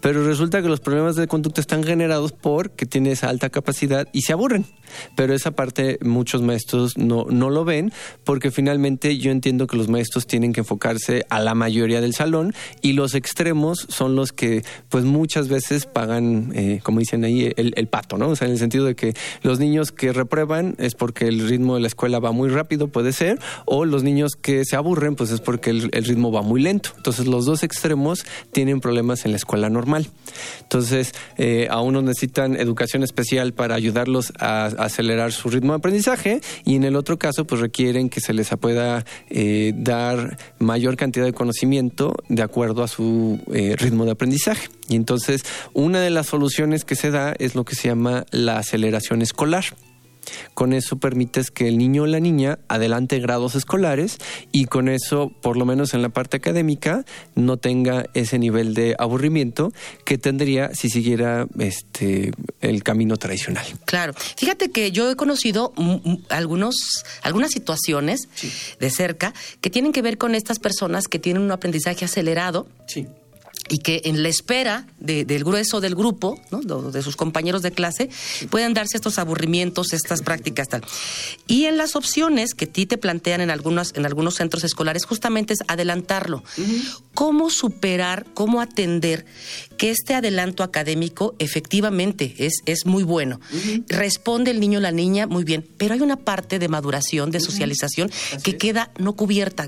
Pero 0.00 0.26
resulta 0.26 0.60
que 0.60 0.68
los 0.68 0.80
problemas 0.80 1.16
de 1.16 1.26
conducta 1.26 1.60
están 1.60 1.84
generados 1.84 2.32
porque 2.32 2.84
tiene 2.84 3.12
esa 3.12 3.30
alta 3.30 3.48
capacidad 3.48 4.08
y 4.12 4.22
se 4.22 4.32
aburren. 4.32 4.66
Pero 5.16 5.34
esa 5.34 5.52
parte 5.52 5.98
muchos 6.02 6.42
maestros 6.42 6.96
no, 6.96 7.26
no 7.30 7.50
lo 7.50 7.64
ven 7.64 7.92
porque 8.24 8.50
finalmente 8.50 9.18
yo 9.18 9.30
entiendo 9.30 9.66
que 9.66 9.76
los 9.76 9.88
maestros 9.88 10.26
tienen 10.26 10.52
que 10.52 10.60
enfocarse 10.60 11.26
a 11.28 11.40
la 11.40 11.54
mayoría 11.54 12.00
del 12.00 12.14
salón 12.14 12.54
y 12.82 12.92
los 12.92 13.14
extremos 13.14 13.86
son 13.88 14.16
los 14.16 14.32
que 14.32 14.64
pues 14.88 15.04
muchas 15.04 15.48
veces 15.48 15.86
pagan, 15.86 16.52
eh, 16.54 16.80
como 16.82 17.00
dicen 17.00 17.24
ahí, 17.24 17.52
el, 17.56 17.72
el, 17.76 17.86
pato, 17.88 18.16
¿no? 18.16 18.28
O 18.28 18.36
sea, 18.36 18.46
en 18.46 18.52
el 18.52 18.58
sentido 18.58 18.84
de 18.84 18.94
que 18.94 19.14
los 19.42 19.58
niños 19.58 19.92
que 19.92 20.12
reprueban 20.12 20.74
es 20.78 20.94
porque 20.94 21.28
el 21.28 21.48
ritmo 21.48 21.74
de 21.74 21.80
la 21.80 21.86
escuela 21.86 22.18
va 22.18 22.32
muy 22.32 22.48
rápido, 22.48 22.88
puede 22.88 23.12
ser, 23.12 23.38
o 23.66 23.84
los 23.84 24.02
niños 24.02 24.32
que 24.40 24.64
se 24.64 24.76
aburren 24.76 25.16
pues 25.16 25.30
es 25.30 25.40
porque 25.40 25.70
el, 25.70 25.90
el 25.92 26.04
ritmo 26.04 26.32
va 26.32 26.42
muy 26.42 26.60
lento. 26.60 26.90
Entonces 26.96 27.26
los 27.26 27.44
dos 27.44 27.62
extremos 27.62 28.24
tienen 28.52 28.80
problemas 28.80 29.24
en 29.24 29.32
la 29.32 29.36
escuela 29.36 29.70
normal. 29.70 30.06
Entonces, 30.62 31.14
eh, 31.36 31.68
a 31.70 31.80
unos 31.80 32.02
necesitan 32.02 32.56
educación 32.56 33.02
especial 33.02 33.52
para 33.52 33.74
ayudarlos 33.74 34.32
a, 34.38 34.66
a, 34.66 34.83
acelerar 34.84 35.32
su 35.32 35.50
ritmo 35.50 35.72
de 35.72 35.78
aprendizaje 35.78 36.40
y 36.64 36.76
en 36.76 36.84
el 36.84 36.96
otro 36.96 37.18
caso, 37.18 37.46
pues 37.46 37.60
requieren 37.60 38.08
que 38.08 38.20
se 38.20 38.32
les 38.32 38.48
pueda 38.60 39.04
eh, 39.30 39.72
dar 39.76 40.38
mayor 40.58 40.96
cantidad 40.96 41.24
de 41.24 41.32
conocimiento 41.32 42.14
de 42.28 42.42
acuerdo 42.42 42.82
a 42.82 42.88
su 42.88 43.40
eh, 43.52 43.76
ritmo 43.76 44.04
de 44.04 44.12
aprendizaje. 44.12 44.68
Y 44.88 44.96
entonces, 44.96 45.42
una 45.72 46.00
de 46.00 46.10
las 46.10 46.26
soluciones 46.26 46.84
que 46.84 46.94
se 46.94 47.10
da 47.10 47.34
es 47.38 47.54
lo 47.54 47.64
que 47.64 47.74
se 47.74 47.88
llama 47.88 48.26
la 48.30 48.58
aceleración 48.58 49.22
escolar. 49.22 49.64
Con 50.54 50.72
eso 50.72 50.98
permites 50.98 51.50
que 51.50 51.68
el 51.68 51.78
niño 51.78 52.02
o 52.02 52.06
la 52.06 52.20
niña 52.20 52.58
adelante 52.68 53.18
grados 53.18 53.54
escolares 53.54 54.18
y 54.52 54.66
con 54.66 54.88
eso, 54.88 55.30
por 55.40 55.56
lo 55.56 55.64
menos 55.64 55.94
en 55.94 56.02
la 56.02 56.08
parte 56.08 56.36
académica, 56.36 57.04
no 57.34 57.56
tenga 57.56 58.06
ese 58.14 58.38
nivel 58.38 58.74
de 58.74 58.96
aburrimiento 58.98 59.72
que 60.04 60.18
tendría 60.18 60.74
si 60.74 60.90
siguiera 60.90 61.46
este 61.58 62.32
el 62.60 62.82
camino 62.82 63.16
tradicional. 63.16 63.66
Claro. 63.84 64.14
Fíjate 64.36 64.70
que 64.70 64.90
yo 64.90 65.10
he 65.10 65.16
conocido 65.16 65.72
algunos 66.28 66.74
algunas 67.22 67.50
situaciones 67.50 68.28
sí. 68.34 68.52
de 68.78 68.90
cerca 68.90 69.34
que 69.60 69.70
tienen 69.70 69.92
que 69.92 70.02
ver 70.02 70.18
con 70.18 70.34
estas 70.34 70.58
personas 70.58 71.08
que 71.08 71.18
tienen 71.18 71.42
un 71.42 71.52
aprendizaje 71.52 72.04
acelerado. 72.04 72.66
Sí 72.86 73.06
y 73.68 73.78
que 73.78 74.02
en 74.04 74.22
la 74.22 74.28
espera 74.28 74.86
de, 75.00 75.24
del 75.24 75.44
grueso 75.44 75.80
del 75.80 75.94
grupo, 75.94 76.40
¿no? 76.50 76.60
de, 76.60 76.92
de, 76.92 77.02
sus 77.02 77.16
compañeros 77.16 77.62
de 77.62 77.72
clase, 77.72 78.10
puedan 78.50 78.74
darse 78.74 78.96
estos 78.96 79.18
aburrimientos, 79.18 79.92
estas 79.92 80.22
prácticas 80.22 80.68
tal. 80.68 80.82
Y 81.46 81.64
en 81.64 81.76
las 81.76 81.96
opciones 81.96 82.54
que 82.54 82.66
a 82.66 82.68
ti 82.72 82.86
te 82.86 82.98
plantean 82.98 83.40
en 83.40 83.50
algunos, 83.50 83.92
en 83.96 84.06
algunos 84.06 84.34
centros 84.34 84.64
escolares, 84.64 85.04
justamente 85.06 85.54
es 85.54 85.60
adelantarlo. 85.66 86.42
Uh 86.58 86.60
-huh. 86.60 87.00
¿Cómo 87.14 87.48
superar, 87.48 88.26
cómo 88.34 88.60
atender 88.60 89.24
que 89.78 89.90
este 89.90 90.14
adelanto 90.14 90.62
académico 90.62 91.34
efectivamente 91.38 92.34
es, 92.38 92.62
es 92.66 92.86
muy 92.86 93.02
bueno? 93.02 93.40
Uh 93.52 93.56
-huh. 93.56 93.84
Responde 93.88 94.50
el 94.50 94.60
niño 94.60 94.78
o 94.78 94.82
la 94.82 94.92
niña 94.92 95.26
muy 95.26 95.44
bien, 95.44 95.66
pero 95.78 95.94
hay 95.94 96.00
una 96.00 96.16
parte 96.16 96.58
de 96.58 96.68
maduración, 96.68 97.30
de 97.30 97.40
socialización, 97.40 98.08
uh 98.08 98.36
-huh. 98.36 98.42
que 98.42 98.56
queda 98.56 98.90
no 98.98 99.14
cubierta. 99.14 99.66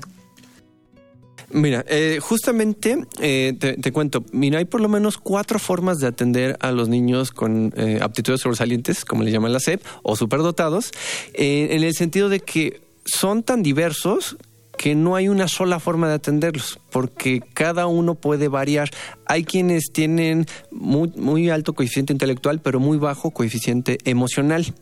Mira, 1.49 1.85
eh, 1.87 2.19
justamente 2.21 2.97
eh, 3.21 3.53
te, 3.57 3.91
cuento, 3.93 4.25
mira, 4.33 4.59
hay 4.59 4.65
por 4.65 4.81
lo 4.81 4.89
menos 4.89 5.17
cuatro 5.17 5.59
formas 5.59 5.99
de 5.99 6.07
atender 6.07 6.57
a 6.59 6.71
los 6.71 6.89
niños 6.89 7.31
con 7.31 7.73
eh, 7.77 7.99
aptitudes 8.01 8.41
sobresalientes, 8.41 9.05
como 9.05 9.23
le 9.23 9.31
llaman 9.31 9.53
la 9.53 9.61
SEP, 9.61 9.81
o 10.03 10.17
superdotados, 10.17 10.91
en 11.33 11.83
el 11.83 11.93
sentido 11.93 12.27
de 12.27 12.41
que 12.41 12.81
son 13.05 13.43
tan 13.43 13.63
diversos 13.63 14.35
que 14.77 14.93
no 14.93 15.15
hay 15.15 15.29
una 15.29 15.47
sola 15.47 15.79
forma 15.79 16.09
de 16.09 16.15
atenderlos, 16.15 16.79
porque 16.91 17.41
cada 17.53 17.87
uno 17.87 18.15
puede 18.15 18.49
variar. 18.49 18.89
Hay 19.25 19.43
quienes 19.43 19.91
tienen 19.91 20.45
muy 20.71 21.49
alto 21.49 21.73
coeficiente 21.73 22.13
intelectual, 22.13 22.59
pero 22.59 22.79
muy 22.79 22.97
bajo 22.97 23.31
coeficiente 23.31 23.97
emocional. 24.03 24.73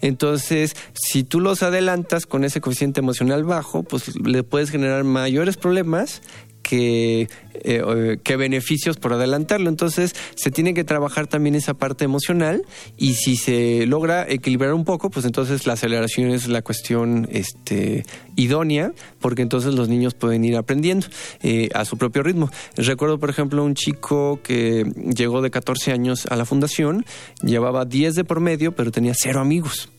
Entonces, 0.00 0.74
si 0.94 1.24
tú 1.24 1.40
los 1.40 1.62
adelantas 1.62 2.26
con 2.26 2.44
ese 2.44 2.60
coeficiente 2.60 3.00
emocional 3.00 3.44
bajo, 3.44 3.82
pues 3.82 4.16
le 4.16 4.42
puedes 4.42 4.70
generar 4.70 5.04
mayores 5.04 5.56
problemas 5.56 6.22
que, 6.72 7.28
eh, 7.52 8.16
que 8.24 8.36
beneficios 8.36 8.96
por 8.96 9.12
adelantarlo. 9.12 9.68
Entonces, 9.68 10.14
se 10.36 10.50
tiene 10.50 10.72
que 10.72 10.84
trabajar 10.84 11.26
también 11.26 11.54
esa 11.54 11.74
parte 11.74 12.06
emocional 12.06 12.64
y 12.96 13.12
si 13.12 13.36
se 13.36 13.84
logra 13.84 14.26
equilibrar 14.26 14.72
un 14.72 14.86
poco, 14.86 15.10
pues 15.10 15.26
entonces 15.26 15.66
la 15.66 15.74
aceleración 15.74 16.30
es 16.30 16.48
la 16.48 16.62
cuestión 16.62 17.28
este, 17.30 18.06
idónea, 18.36 18.94
porque 19.20 19.42
entonces 19.42 19.74
los 19.74 19.90
niños 19.90 20.14
pueden 20.14 20.46
ir 20.46 20.56
aprendiendo 20.56 21.08
eh, 21.42 21.68
a 21.74 21.84
su 21.84 21.98
propio 21.98 22.22
ritmo. 22.22 22.50
Recuerdo, 22.74 23.18
por 23.18 23.28
ejemplo, 23.28 23.62
un 23.62 23.74
chico 23.74 24.40
que 24.42 24.90
llegó 25.14 25.42
de 25.42 25.50
14 25.50 25.92
años 25.92 26.24
a 26.30 26.36
la 26.36 26.46
fundación, 26.46 27.04
llevaba 27.42 27.84
10 27.84 28.14
de 28.14 28.24
por 28.24 28.40
medio, 28.40 28.72
pero 28.72 28.90
tenía 28.90 29.12
cero 29.14 29.40
amigos. 29.40 29.90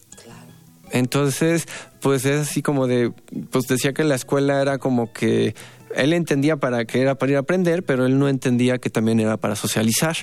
Entonces, 0.94 1.68
pues 2.02 2.24
es 2.26 2.48
así 2.48 2.62
como 2.62 2.86
de, 2.86 3.12
pues 3.50 3.66
decía 3.66 3.94
que 3.94 4.04
la 4.04 4.14
escuela 4.14 4.62
era 4.62 4.78
como 4.78 5.12
que 5.12 5.56
él 5.96 6.14
entendía 6.14 6.58
para 6.58 6.86
que 6.86 7.02
era 7.02 7.16
para 7.16 7.32
ir 7.32 7.36
a 7.38 7.42
aprender, 7.42 7.84
pero 7.84 8.06
él 8.06 8.20
no 8.20 8.30
entendía 8.30 8.78
que 8.78 8.90
también 8.90 9.20
era 9.20 9.38
para 9.38 9.56
socializar. 9.56 10.16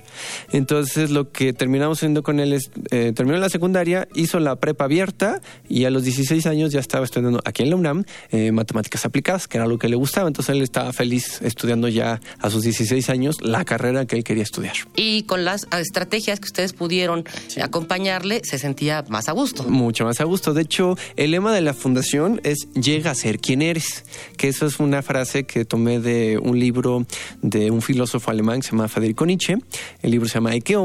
Entonces 0.52 1.10
lo 1.10 1.30
que 1.30 1.52
terminamos 1.52 1.98
haciendo 1.98 2.22
con 2.22 2.40
él 2.40 2.52
es, 2.52 2.70
eh, 2.90 3.12
terminó 3.14 3.38
la 3.38 3.48
secundaria, 3.48 4.08
hizo 4.14 4.40
la 4.40 4.56
prepa 4.56 4.84
abierta 4.84 5.40
y 5.68 5.84
a 5.84 5.90
los 5.90 6.04
16 6.04 6.46
años 6.46 6.72
ya 6.72 6.80
estaba 6.80 7.04
estudiando 7.04 7.40
aquí 7.44 7.62
en 7.62 7.70
la 7.70 7.76
UNAM 7.76 8.04
eh, 8.30 8.52
matemáticas 8.52 9.04
aplicadas, 9.04 9.48
que 9.48 9.58
era 9.58 9.66
lo 9.66 9.78
que 9.78 9.88
le 9.88 9.96
gustaba. 9.96 10.28
Entonces 10.28 10.54
él 10.54 10.62
estaba 10.62 10.92
feliz 10.92 11.40
estudiando 11.42 11.88
ya 11.88 12.20
a 12.38 12.50
sus 12.50 12.62
16 12.62 13.08
años 13.10 13.36
la 13.40 13.64
carrera 13.64 14.06
que 14.06 14.16
él 14.16 14.24
quería 14.24 14.42
estudiar. 14.42 14.74
Y 14.96 15.22
con 15.24 15.44
las 15.44 15.66
estrategias 15.78 16.40
que 16.40 16.46
ustedes 16.46 16.72
pudieron 16.72 17.24
acompañarle, 17.62 18.42
se 18.44 18.58
sentía 18.58 19.04
más 19.08 19.28
a 19.28 19.32
gusto. 19.32 19.64
Mucho 19.64 20.04
más 20.04 20.20
a 20.20 20.24
gusto. 20.24 20.54
De 20.54 20.62
hecho, 20.62 20.96
el 21.16 21.32
lema 21.32 21.52
de 21.52 21.60
la 21.60 21.74
fundación 21.74 22.40
es 22.44 22.68
llega 22.74 23.10
a 23.10 23.14
ser 23.14 23.38
quien 23.38 23.62
eres, 23.62 24.04
que 24.36 24.48
eso 24.48 24.66
es 24.66 24.80
una 24.80 25.02
frase 25.02 25.44
que 25.44 25.59
tomé 25.64 26.00
de 26.00 26.38
un 26.38 26.58
libro 26.58 27.06
de 27.42 27.70
un 27.70 27.82
filósofo 27.82 28.30
alemán 28.30 28.60
que 28.60 28.66
se 28.66 28.72
llama 28.72 28.88
Federico 28.88 29.26
Nietzsche. 29.26 29.56
El 30.02 30.10
libro 30.10 30.28
se 30.28 30.34
llama 30.34 30.54
Eke 30.54 30.76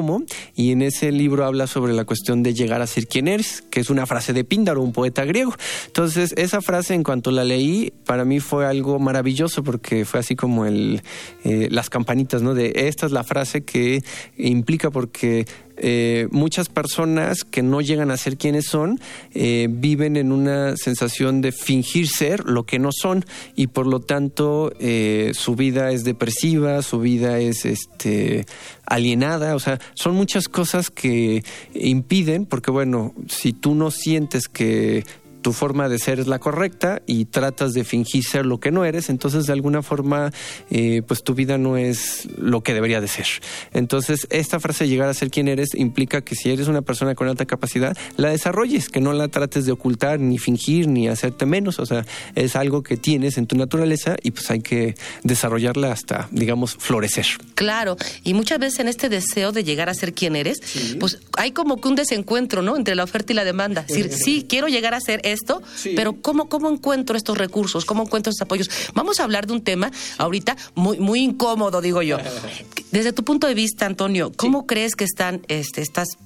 y 0.55 0.71
en 0.71 0.81
ese 0.81 1.11
libro 1.11 1.45
habla 1.45 1.67
sobre 1.67 1.93
la 1.93 2.05
cuestión 2.05 2.43
de 2.43 2.53
llegar 2.53 2.81
a 2.81 2.87
ser 2.87 3.07
quien 3.07 3.27
eres, 3.27 3.63
que 3.69 3.79
es 3.79 3.89
una 3.89 4.05
frase 4.05 4.33
de 4.33 4.43
Píndaro, 4.43 4.81
un 4.81 4.93
poeta 4.93 5.25
griego. 5.25 5.53
Entonces, 5.87 6.33
esa 6.37 6.61
frase 6.61 6.93
en 6.93 7.03
cuanto 7.03 7.31
la 7.31 7.43
leí, 7.43 7.93
para 8.05 8.25
mí 8.25 8.39
fue 8.39 8.65
algo 8.65 8.99
maravilloso 8.99 9.63
porque 9.63 10.05
fue 10.05 10.19
así 10.19 10.35
como 10.35 10.65
el, 10.65 11.01
eh, 11.43 11.67
las 11.71 11.89
campanitas, 11.89 12.41
¿no? 12.41 12.53
De 12.53 12.73
esta 12.75 13.05
es 13.05 13.11
la 13.11 13.23
frase 13.23 13.63
que 13.63 14.03
implica 14.37 14.91
porque 14.91 15.45
eh, 15.77 16.27
muchas 16.31 16.69
personas 16.69 17.43
que 17.43 17.61
no 17.61 17.81
llegan 17.81 18.11
a 18.11 18.17
ser 18.17 18.37
quienes 18.37 18.65
son 18.65 18.99
eh, 19.33 19.67
viven 19.69 20.15
en 20.15 20.31
una 20.31 20.77
sensación 20.77 21.41
de 21.41 21.51
fingir 21.51 22.07
ser 22.07 22.45
lo 22.45 22.63
que 22.63 22.79
no 22.79 22.89
son 22.91 23.25
y 23.55 23.67
por 23.67 23.85
lo 23.85 23.99
tanto 23.99 24.71
eh, 24.79 25.31
su 25.33 25.55
vida 25.55 25.91
es 25.91 26.03
depresiva, 26.03 26.81
su 26.81 26.99
vida 26.99 27.39
es 27.39 27.65
este 27.65 28.45
alienada, 28.85 29.55
o 29.55 29.59
sea, 29.59 29.79
son 29.95 30.15
muchas 30.15 30.47
cosas 30.47 30.89
que 30.89 31.43
impiden, 31.73 32.45
porque 32.45 32.71
bueno, 32.71 33.13
si 33.27 33.51
tú 33.51 33.75
no 33.75 33.91
sientes 33.91 34.47
que 34.47 35.03
tu 35.45 35.53
forma 35.53 35.89
de 35.89 35.99
ser 35.99 36.19
es 36.19 36.25
la 36.25 36.39
correcta 36.39 37.03
y 37.05 37.25
tratas 37.25 37.73
de 37.73 37.83
fingir 37.83 38.23
ser 38.23 38.47
lo 38.47 38.59
que 38.59 38.71
no 38.71 38.83
eres, 38.83 39.09
entonces 39.09 39.45
de 39.45 39.53
alguna 39.53 39.83
forma 39.83 40.31
eh, 40.71 41.03
pues 41.07 41.21
tu 41.21 41.35
vida 41.35 41.59
no 41.59 41.77
es 41.77 42.27
lo 42.35 42.61
que 42.61 42.73
debería 42.73 42.99
de 42.99 43.07
ser. 43.07 43.27
Entonces 43.71 44.25
esta 44.31 44.59
frase 44.59 44.87
llegar 44.87 45.07
a 45.07 45.13
ser 45.13 45.29
quien 45.29 45.47
eres 45.47 45.75
implica 45.75 46.21
que 46.21 46.33
si 46.33 46.49
eres 46.49 46.67
una 46.67 46.81
persona 46.81 47.13
con 47.13 47.27
alta 47.27 47.45
capacidad, 47.45 47.95
la 48.17 48.29
desarrolles, 48.29 48.89
que 48.89 49.01
no 49.01 49.13
la 49.13 49.27
trates 49.27 49.67
de 49.67 49.71
ocultar 49.71 50.19
ni 50.19 50.39
fingir 50.39 50.87
ni 50.87 51.07
hacerte 51.07 51.45
menos, 51.45 51.77
o 51.77 51.85
sea, 51.85 52.07
es 52.33 52.55
algo 52.55 52.81
que 52.81 52.97
tienes 52.97 53.37
en 53.37 53.45
tu 53.45 53.55
naturaleza 53.55 54.15
y 54.23 54.31
pues 54.31 54.49
hay 54.49 54.61
que 54.61 54.95
desarrollarla 55.21 55.91
hasta, 55.91 56.27
digamos, 56.31 56.75
florecer. 56.75 57.27
Claro, 57.53 57.97
y 58.23 58.33
muchas 58.33 58.57
veces 58.57 58.79
en 58.79 58.87
este 58.87 59.09
deseo 59.09 59.51
de 59.51 59.63
llegar 59.63 59.89
a 59.89 59.93
ser 59.93 60.15
quien 60.15 60.35
eres, 60.35 60.57
pues 60.99 61.19
hay 61.37 61.51
como 61.51 61.79
que 61.79 61.87
un 61.87 61.95
desencuentro, 61.95 62.63
¿no? 62.63 62.75
Entre 62.75 62.95
la 62.95 63.03
oferta 63.03 63.31
y 63.31 63.35
la 63.35 63.45
demanda. 63.45 63.85
Es 63.87 63.95
decir, 63.95 64.11
sí, 64.11 64.45
quiero 64.49 64.69
llegar 64.69 64.95
a 64.95 64.99
ser 64.99 65.21
esto, 65.35 65.61
pero 65.95 66.13
¿cómo, 66.21 66.49
¿cómo 66.49 66.69
encuentro 66.69 67.15
estos 67.15 67.37
recursos? 67.37 67.85
¿Cómo 67.85 68.03
encuentro 68.03 68.31
estos 68.31 68.45
apoyos? 68.45 68.69
Vamos 68.93 69.19
a 69.19 69.23
hablar 69.23 69.45
de 69.45 69.53
un 69.53 69.61
tema 69.61 69.91
ahorita 70.17 70.57
muy, 70.73 70.99
muy 70.99 71.21
incómodo, 71.21 71.81
digo 71.81 72.01
yo. 72.01 72.17
Desde 72.91 73.13
tu 73.13 73.23
punto 73.23 73.47
de 73.47 73.53
vista, 73.53 73.85
Antonio, 73.85 74.31
¿cómo 74.35 74.65
crees 74.65 74.95
que 74.95 75.03
están 75.03 75.41
este, 75.47 75.81
estas 75.81 76.17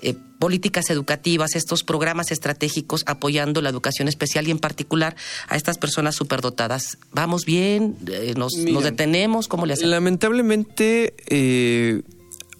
eh, 0.00 0.14
políticas 0.38 0.90
educativas, 0.90 1.56
estos 1.56 1.82
programas 1.82 2.30
estratégicos 2.30 3.02
apoyando 3.06 3.62
la 3.62 3.70
educación 3.70 4.06
especial 4.06 4.46
y 4.46 4.50
en 4.50 4.58
particular 4.58 5.16
a 5.48 5.56
estas 5.56 5.78
personas 5.78 6.14
superdotadas. 6.14 6.98
¿Vamos 7.12 7.46
bien? 7.46 7.96
Eh, 8.06 8.34
nos, 8.36 8.54
¿Nos, 8.54 8.84
detenemos? 8.84 9.48
¿Cómo 9.48 9.64
le 9.64 9.72
hacemos? 9.72 9.90
Lamentablemente, 9.90 11.14
eh, 11.28 12.02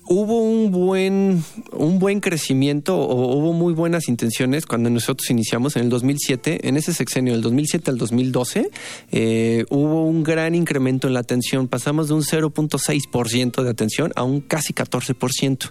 hubo 0.08 0.40
un 0.40 0.70
buen, 0.70 1.42
un 1.72 1.98
buen 1.98 2.20
crecimiento 2.20 2.96
o 2.96 3.36
hubo 3.36 3.52
muy 3.52 3.74
buenas 3.74 4.08
intenciones 4.08 4.66
cuando 4.66 4.90
nosotros 4.90 5.30
iniciamos 5.30 5.76
en 5.76 5.84
el 5.84 5.88
2007, 5.88 6.68
en 6.68 6.76
ese 6.76 6.92
sexenio 6.92 7.32
del 7.32 7.42
2007 7.42 7.90
al 7.90 7.98
2012, 7.98 8.70
eh, 9.12 9.64
hubo 9.70 10.06
un 10.06 10.22
gran 10.22 10.54
incremento 10.54 11.06
en 11.08 11.14
la 11.14 11.20
atención, 11.20 11.68
pasamos 11.68 12.08
de 12.08 12.14
un 12.14 12.22
0.6% 12.22 13.62
de 13.62 13.70
atención 13.70 14.12
a 14.16 14.22
un 14.22 14.40
casi 14.40 14.72
14%. 14.72 15.70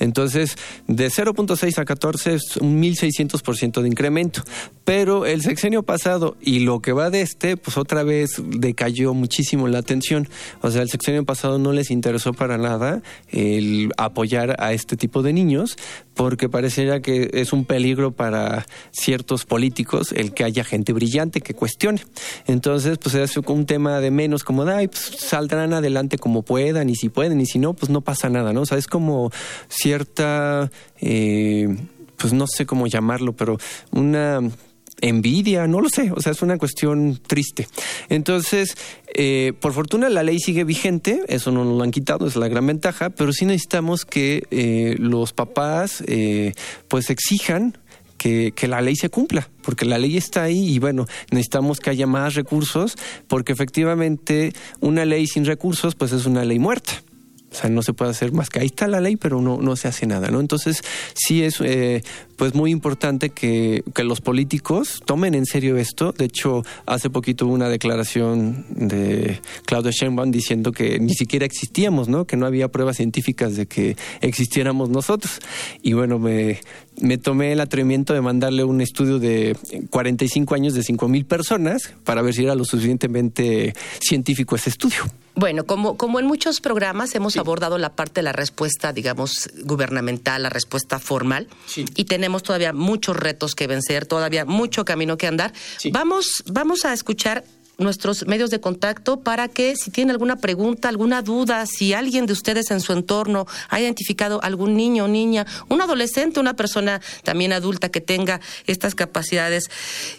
Entonces, 0.00 0.56
de 0.88 1.08
0.6 1.08 1.78
a 1.78 1.84
14 1.84 2.34
es 2.34 2.56
un 2.56 2.82
1.600% 2.82 3.82
de 3.82 3.88
incremento. 3.88 4.42
Pero 4.84 5.26
el 5.26 5.42
sexenio 5.42 5.84
pasado 5.84 6.36
y 6.40 6.60
lo 6.60 6.80
que 6.80 6.92
va 6.92 7.10
de 7.10 7.20
este, 7.20 7.56
pues 7.56 7.76
otra 7.76 8.02
vez 8.02 8.42
decayó 8.44 9.14
muchísimo 9.14 9.68
la 9.68 9.78
atención. 9.78 10.28
O 10.62 10.70
sea, 10.70 10.82
el 10.82 10.90
sexenio 10.90 11.24
pasado 11.24 11.58
no 11.58 11.72
les 11.72 11.90
interesó 11.90 12.32
para 12.32 12.58
nada 12.58 13.02
el 13.28 13.92
apoyar 13.96 14.56
a 14.58 14.72
este 14.72 14.96
tipo 14.96 15.22
de 15.22 15.32
niños 15.32 15.76
porque 16.14 16.48
pareciera 16.48 17.00
que 17.00 17.30
es 17.32 17.52
un 17.52 17.64
peligro 17.64 18.12
para 18.12 18.66
ciertos 18.90 19.44
políticos 19.46 20.12
el 20.12 20.34
que 20.34 20.44
haya 20.44 20.64
gente 20.64 20.92
brillante 20.92 21.40
que 21.40 21.54
cuestione. 21.54 22.02
Entonces, 22.46 22.98
pues 22.98 23.14
es 23.14 23.36
un 23.36 23.66
tema 23.66 24.00
de 24.00 24.10
menos 24.10 24.44
como, 24.44 24.64
ay, 24.64 24.88
pues 24.88 25.12
saldrán 25.18 25.72
adelante 25.72 26.18
como 26.18 26.42
puedan 26.42 26.90
y 26.90 26.96
si 26.96 27.08
pueden 27.08 27.40
y 27.40 27.46
si 27.46 27.58
no, 27.58 27.74
pues 27.74 27.90
no 27.90 28.00
pasa 28.02 28.28
nada, 28.28 28.52
¿no? 28.52 28.62
O 28.62 28.66
sea, 28.66 28.78
es 28.78 28.86
como 28.86 29.30
cierta, 29.90 30.70
eh, 31.00 31.66
pues 32.16 32.32
no 32.32 32.46
sé 32.46 32.64
cómo 32.64 32.86
llamarlo, 32.86 33.32
pero 33.32 33.58
una 33.90 34.40
envidia, 35.00 35.66
no 35.66 35.80
lo 35.80 35.88
sé, 35.88 36.12
o 36.14 36.20
sea, 36.20 36.30
es 36.30 36.42
una 36.42 36.58
cuestión 36.58 37.20
triste. 37.26 37.66
Entonces, 38.08 38.76
eh, 39.14 39.52
por 39.58 39.72
fortuna 39.72 40.08
la 40.08 40.22
ley 40.22 40.38
sigue 40.38 40.62
vigente, 40.62 41.22
eso 41.26 41.50
no 41.50 41.64
nos 41.64 41.76
lo 41.76 41.82
han 41.82 41.90
quitado, 41.90 42.28
es 42.28 42.36
la 42.36 42.46
gran 42.46 42.68
ventaja, 42.68 43.10
pero 43.10 43.32
sí 43.32 43.46
necesitamos 43.46 44.04
que 44.04 44.44
eh, 44.52 44.94
los 44.98 45.32
papás 45.32 46.04
eh, 46.06 46.52
pues 46.86 47.10
exijan 47.10 47.78
que, 48.16 48.52
que, 48.54 48.68
la 48.68 48.80
ley 48.80 48.94
se 48.94 49.08
cumpla, 49.08 49.48
porque 49.62 49.86
la 49.86 49.98
ley 49.98 50.16
está 50.16 50.44
ahí 50.44 50.74
y 50.74 50.78
bueno, 50.78 51.06
necesitamos 51.32 51.80
que 51.80 51.90
haya 51.90 52.06
más 52.06 52.34
recursos, 52.34 52.94
porque 53.26 53.52
efectivamente 53.52 54.52
una 54.78 55.04
ley 55.04 55.26
sin 55.26 55.46
recursos 55.46 55.96
pues 55.96 56.12
es 56.12 56.26
una 56.26 56.44
ley 56.44 56.60
muerta. 56.60 57.02
O 57.50 57.54
sea, 57.54 57.68
no 57.68 57.82
se 57.82 57.92
puede 57.92 58.12
hacer 58.12 58.32
más 58.32 58.48
que 58.48 58.60
ahí 58.60 58.66
está 58.66 58.86
la 58.86 59.00
ley, 59.00 59.16
pero 59.16 59.40
no, 59.40 59.58
no 59.60 59.74
se 59.74 59.88
hace 59.88 60.06
nada, 60.06 60.28
¿no? 60.28 60.38
Entonces, 60.40 60.82
sí 61.14 61.42
es 61.42 61.60
eh, 61.60 62.02
pues 62.36 62.54
muy 62.54 62.70
importante 62.70 63.30
que, 63.30 63.82
que, 63.92 64.04
los 64.04 64.20
políticos 64.20 65.02
tomen 65.04 65.34
en 65.34 65.46
serio 65.46 65.76
esto. 65.76 66.12
De 66.12 66.26
hecho, 66.26 66.64
hace 66.86 67.10
poquito 67.10 67.46
hubo 67.46 67.54
una 67.54 67.68
declaración 67.68 68.66
de 68.70 69.40
Claudia 69.66 69.90
Sheinbaum 69.90 70.30
diciendo 70.30 70.70
que 70.70 71.00
ni 71.00 71.14
siquiera 71.14 71.44
existíamos, 71.44 72.08
¿no? 72.08 72.24
Que 72.24 72.36
no 72.36 72.46
había 72.46 72.68
pruebas 72.68 72.96
científicas 72.96 73.56
de 73.56 73.66
que 73.66 73.96
existiéramos 74.20 74.88
nosotros. 74.88 75.40
Y 75.82 75.92
bueno, 75.94 76.20
me, 76.20 76.60
me 77.00 77.18
tomé 77.18 77.52
el 77.52 77.60
atrevimiento 77.60 78.14
de 78.14 78.20
mandarle 78.20 78.62
un 78.62 78.80
estudio 78.80 79.18
de 79.18 79.56
45 79.90 80.54
años 80.54 80.74
de 80.74 80.82
5 80.82 81.08
mil 81.08 81.24
personas 81.24 81.94
para 82.04 82.22
ver 82.22 82.34
si 82.34 82.44
era 82.44 82.54
lo 82.54 82.64
suficientemente 82.64 83.74
científico 84.00 84.54
ese 84.56 84.70
estudio. 84.70 85.04
Bueno, 85.40 85.64
como, 85.64 85.96
como 85.96 86.20
en 86.20 86.26
muchos 86.26 86.60
programas 86.60 87.14
hemos 87.14 87.32
sí. 87.32 87.38
abordado 87.38 87.78
la 87.78 87.94
parte 87.94 88.16
de 88.16 88.24
la 88.24 88.32
respuesta, 88.32 88.92
digamos, 88.92 89.48
gubernamental, 89.64 90.42
la 90.42 90.50
respuesta 90.50 90.98
formal, 90.98 91.48
sí. 91.64 91.86
y 91.96 92.04
tenemos 92.04 92.42
todavía 92.42 92.74
muchos 92.74 93.16
retos 93.16 93.54
que 93.54 93.66
vencer, 93.66 94.04
todavía 94.04 94.44
mucho 94.44 94.84
camino 94.84 95.16
que 95.16 95.26
andar. 95.26 95.54
Sí. 95.78 95.90
Vamos, 95.92 96.44
vamos 96.44 96.84
a 96.84 96.92
escuchar 96.92 97.42
nuestros 97.78 98.26
medios 98.26 98.50
de 98.50 98.60
contacto 98.60 99.20
para 99.20 99.48
que 99.48 99.76
si 99.76 99.90
tienen 99.90 100.10
alguna 100.10 100.36
pregunta, 100.36 100.90
alguna 100.90 101.22
duda, 101.22 101.64
si 101.64 101.94
alguien 101.94 102.26
de 102.26 102.34
ustedes 102.34 102.70
en 102.70 102.82
su 102.82 102.92
entorno 102.92 103.46
ha 103.70 103.80
identificado 103.80 104.42
algún 104.42 104.76
niño 104.76 105.06
o 105.06 105.08
niña, 105.08 105.46
un 105.70 105.80
adolescente, 105.80 106.38
una 106.38 106.54
persona 106.54 107.00
también 107.24 107.54
adulta 107.54 107.88
que 107.88 108.02
tenga 108.02 108.42
estas 108.66 108.94
capacidades 108.94 109.70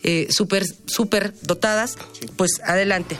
eh, 0.02 0.26
súper, 0.32 0.64
súper 0.88 1.32
dotadas, 1.44 2.00
pues 2.38 2.60
adelante. 2.66 3.20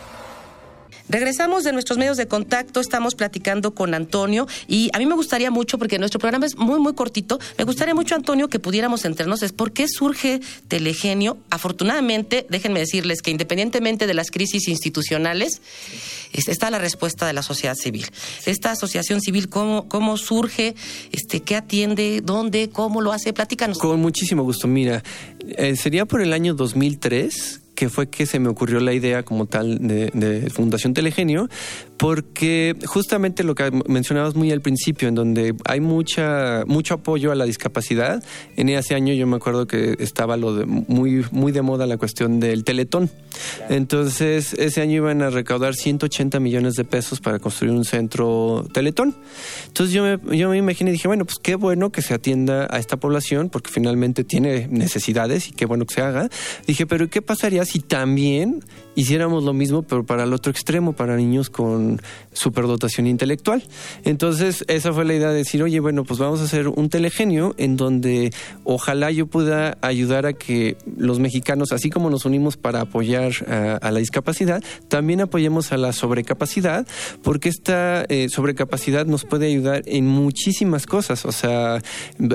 Regresamos 1.11 1.65
de 1.65 1.73
nuestros 1.73 1.97
medios 1.97 2.15
de 2.15 2.27
contacto, 2.27 2.79
estamos 2.79 3.15
platicando 3.15 3.75
con 3.75 3.93
Antonio 3.93 4.47
y 4.69 4.89
a 4.93 4.97
mí 4.97 5.05
me 5.05 5.13
gustaría 5.13 5.51
mucho, 5.51 5.77
porque 5.77 5.99
nuestro 5.99 6.21
programa 6.21 6.45
es 6.45 6.55
muy, 6.55 6.79
muy 6.79 6.93
cortito, 6.93 7.37
me 7.57 7.65
gustaría 7.65 7.93
mucho, 7.93 8.15
Antonio, 8.15 8.47
que 8.47 8.59
pudiéramos 8.59 9.03
enterarnos 9.03 9.43
es 9.43 9.51
por 9.51 9.73
qué 9.73 9.87
surge 9.89 10.39
Telegenio. 10.69 11.37
Afortunadamente, 11.49 12.47
déjenme 12.49 12.79
decirles 12.79 13.21
que 13.21 13.29
independientemente 13.29 14.07
de 14.07 14.13
las 14.13 14.31
crisis 14.31 14.69
institucionales, 14.69 15.61
está 16.31 16.69
la 16.69 16.79
respuesta 16.79 17.27
de 17.27 17.33
la 17.33 17.43
sociedad 17.43 17.75
civil. 17.75 18.07
Esta 18.45 18.71
asociación 18.71 19.19
civil, 19.19 19.49
¿cómo, 19.49 19.89
cómo 19.89 20.15
surge? 20.15 20.75
Este, 21.11 21.41
¿Qué 21.41 21.57
atiende? 21.57 22.21
¿Dónde? 22.23 22.69
¿Cómo 22.69 23.01
lo 23.01 23.11
hace? 23.11 23.33
Platícanos. 23.33 23.79
Con 23.79 23.99
muchísimo 23.99 24.43
gusto. 24.43 24.69
Mira, 24.69 25.03
eh, 25.57 25.75
sería 25.75 26.05
por 26.05 26.21
el 26.21 26.31
año 26.31 26.53
2003 26.53 27.60
que 27.81 27.89
fue 27.89 28.11
que 28.11 28.27
se 28.27 28.37
me 28.37 28.47
ocurrió 28.47 28.79
la 28.79 28.93
idea 28.93 29.23
como 29.23 29.47
tal 29.47 29.79
de, 29.87 30.51
Fundación 30.53 30.93
Telegenio, 30.93 31.49
porque 32.01 32.75
justamente 32.87 33.43
lo 33.43 33.53
que 33.53 33.69
mencionabas 33.87 34.33
muy 34.33 34.51
al 34.51 34.61
principio, 34.61 35.07
en 35.07 35.13
donde 35.13 35.53
hay 35.65 35.81
mucha 35.81 36.63
mucho 36.65 36.95
apoyo 36.95 37.31
a 37.31 37.35
la 37.35 37.45
discapacidad, 37.45 38.23
en 38.57 38.69
ese 38.69 38.95
año 38.95 39.13
yo 39.13 39.27
me 39.27 39.35
acuerdo 39.35 39.67
que 39.67 39.97
estaba 39.99 40.35
lo 40.35 40.55
de, 40.55 40.65
muy, 40.65 41.23
muy 41.29 41.51
de 41.51 41.61
moda 41.61 41.85
la 41.85 41.97
cuestión 41.97 42.39
del 42.39 42.63
teletón. 42.63 43.11
Entonces, 43.69 44.55
ese 44.55 44.81
año 44.81 44.95
iban 44.95 45.21
a 45.21 45.29
recaudar 45.29 45.75
180 45.75 46.39
millones 46.39 46.73
de 46.73 46.85
pesos 46.85 47.19
para 47.19 47.37
construir 47.37 47.71
un 47.71 47.85
centro 47.85 48.65
teletón. 48.73 49.15
Entonces 49.67 49.93
yo 49.93 50.01
me, 50.01 50.35
yo 50.35 50.49
me 50.49 50.57
imaginé 50.57 50.89
y 50.89 50.93
dije, 50.93 51.07
bueno, 51.07 51.25
pues 51.25 51.37
qué 51.37 51.53
bueno 51.53 51.91
que 51.91 52.01
se 52.01 52.15
atienda 52.15 52.67
a 52.71 52.79
esta 52.79 52.97
población, 52.97 53.49
porque 53.49 53.69
finalmente 53.69 54.23
tiene 54.23 54.67
necesidades 54.69 55.49
y 55.49 55.51
qué 55.51 55.67
bueno 55.67 55.85
que 55.85 55.93
se 55.93 56.01
haga. 56.01 56.29
Dije, 56.65 56.87
pero 56.87 57.11
¿qué 57.11 57.21
pasaría 57.21 57.63
si 57.63 57.79
también 57.79 58.63
hiciéramos 58.95 59.43
lo 59.43 59.53
mismo, 59.53 59.83
pero 59.83 60.03
para 60.03 60.23
el 60.23 60.33
otro 60.33 60.51
extremo, 60.51 60.93
para 60.93 61.15
niños 61.15 61.51
con 61.51 61.90
superdotación 62.33 63.07
intelectual. 63.07 63.63
Entonces, 64.03 64.63
esa 64.67 64.93
fue 64.93 65.05
la 65.05 65.13
idea 65.13 65.29
de 65.29 65.37
decir, 65.37 65.61
oye, 65.63 65.79
bueno, 65.79 66.03
pues 66.03 66.19
vamos 66.19 66.41
a 66.41 66.43
hacer 66.43 66.67
un 66.67 66.89
telegenio 66.89 67.53
en 67.57 67.77
donde 67.77 68.31
ojalá 68.63 69.11
yo 69.11 69.27
pueda 69.27 69.77
ayudar 69.81 70.25
a 70.25 70.33
que 70.33 70.77
los 70.97 71.19
mexicanos, 71.19 71.71
así 71.71 71.89
como 71.89 72.09
nos 72.09 72.25
unimos 72.25 72.57
para 72.57 72.81
apoyar 72.81 73.31
a, 73.81 73.91
la 73.91 73.99
discapacidad, 73.99 74.63
también 74.87 75.21
apoyemos 75.21 75.71
a 75.71 75.77
la 75.77 75.93
sobrecapacidad, 75.93 76.87
porque 77.23 77.49
esta 77.49 78.05
eh, 78.07 78.29
sobrecapacidad 78.29 79.05
nos 79.05 79.25
puede 79.25 79.47
ayudar 79.47 79.83
en 79.85 80.07
muchísimas 80.07 80.85
cosas. 80.85 81.25
O 81.25 81.31
sea, 81.31 81.81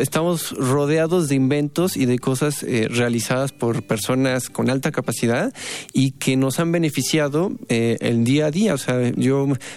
estamos 0.00 0.52
rodeados 0.52 1.28
de 1.28 1.34
inventos 1.34 1.96
y 1.96 2.06
de 2.06 2.18
cosas 2.18 2.62
eh, 2.62 2.88
realizadas 2.90 3.52
por 3.52 3.82
personas 3.82 4.48
con 4.48 4.70
alta 4.70 4.92
capacidad 4.92 5.52
y 5.92 6.12
que 6.12 6.36
nos 6.36 6.60
han 6.60 6.72
beneficiado 6.72 7.52
eh, 7.68 7.96
el 8.00 8.24
día 8.24 8.46
a 8.46 8.50
día. 8.50 8.74
O 8.74 8.78
sea, 8.78 9.10
yo 9.16 9.35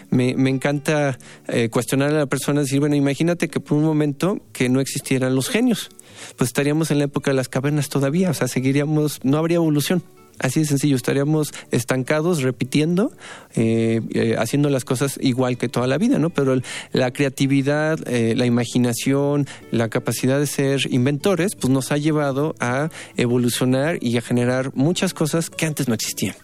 me, 0.10 0.32
encanta 0.50 1.17
eh, 1.48 1.69
cuestionar 1.69 2.10
a 2.10 2.19
la 2.19 2.26
persona, 2.26 2.62
decir, 2.62 2.80
bueno, 2.80 2.95
imagínate 2.95 3.50
que 3.50 3.60
por 3.60 3.78
un 3.78 3.84
momento 3.84 4.39
que 4.54 4.69
no 4.69 4.80
existieran 4.80 5.36
los 5.36 5.50
genios, 5.50 5.89
pues 6.38 6.50
estaríamos 6.50 6.91
en 6.91 7.00
la 7.00 7.06
época 7.06 7.32
de 7.32 7.36
las 7.36 7.50
cavernas 7.50 7.89
todavía, 7.89 8.30
o 8.30 8.34
sea, 8.34 8.48
seguiríamos, 8.48 9.19
no 9.24 9.38
habría 9.38 9.58
evolución. 9.58 10.04
Así 10.39 10.62
de 10.62 10.67
sencillo, 10.67 10.95
estaríamos 10.95 11.52
estancados, 11.72 12.43
repitiendo, 12.43 13.12
eh, 13.56 14.36
haciendo 14.38 14.69
las 14.69 14.86
cosas 14.86 15.19
igual 15.22 15.58
que 15.58 15.67
toda 15.67 15.86
la 15.86 15.98
vida, 15.98 16.17
¿no? 16.17 16.30
Pero 16.30 16.62
la 16.93 17.12
creatividad, 17.12 18.00
la 18.08 18.45
imaginación, 18.45 19.48
la 19.72 19.89
capacidad 19.89 20.39
de 20.39 20.48
ser 20.48 20.80
inventores, 20.93 21.56
pues 21.56 21.74
nos 21.74 21.91
ha 21.91 21.98
llevado 21.98 22.56
a 22.62 22.89
evolucionar 23.17 23.98
y 24.00 24.15
a 24.15 24.22
generar 24.22 24.72
muchas 24.76 25.13
cosas 25.13 25.50
que 25.50 25.65
antes 25.65 25.89
no 25.89 25.93
existían. 25.93 26.36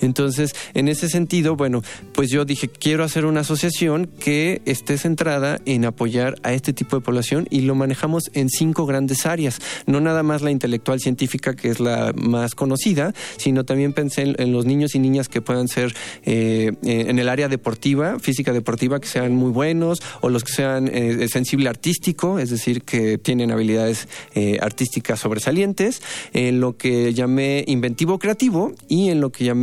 Entonces, 0.00 0.54
en 0.74 0.88
ese 0.88 1.08
sentido, 1.08 1.56
bueno, 1.56 1.82
pues 2.12 2.30
yo 2.30 2.44
dije, 2.44 2.68
quiero 2.68 3.04
hacer 3.04 3.24
una 3.24 3.40
asociación 3.40 4.06
que 4.06 4.62
esté 4.64 4.98
centrada 4.98 5.60
en 5.64 5.84
apoyar 5.84 6.36
a 6.42 6.52
este 6.52 6.72
tipo 6.72 6.96
de 6.96 7.02
población 7.02 7.46
y 7.50 7.62
lo 7.62 7.74
manejamos 7.74 8.30
en 8.34 8.48
cinco 8.48 8.86
grandes 8.86 9.26
áreas. 9.26 9.58
No 9.86 10.00
nada 10.00 10.22
más 10.22 10.42
la 10.42 10.50
intelectual 10.50 11.00
científica, 11.00 11.54
que 11.54 11.68
es 11.68 11.80
la 11.80 12.12
más 12.14 12.54
conocida, 12.54 13.12
sino 13.36 13.64
también 13.64 13.92
pensé 13.92 14.34
en, 14.36 14.52
los 14.52 14.64
niños 14.64 14.94
y 14.94 14.98
niñas 14.98 15.28
que 15.28 15.42
puedan 15.42 15.68
ser 15.68 15.94
eh, 16.24 16.72
en 16.82 17.18
el 17.18 17.28
área 17.28 17.48
deportiva, 17.48 18.18
física 18.18 18.52
deportiva, 18.52 19.00
que 19.00 19.08
sean 19.08 19.34
muy 19.34 19.50
buenos, 19.50 20.00
o 20.20 20.30
los 20.30 20.44
que 20.44 20.52
sean 20.52 20.88
eh, 20.92 21.28
sensible 21.28 21.68
artístico, 21.68 22.38
es 22.38 22.50
decir, 22.50 22.82
que 22.82 23.18
tienen 23.18 23.50
habilidades 23.50 24.08
eh, 24.34 24.58
artísticas 24.60 25.20
sobresalientes, 25.20 26.02
en 26.32 26.60
lo 26.60 26.76
que 26.76 27.12
llamé 27.14 27.64
inventivo 27.66 28.18
creativo 28.18 28.72
y 28.88 29.10
en 29.10 29.20
lo 29.20 29.30
que 29.30 29.44
llamé 29.44 29.57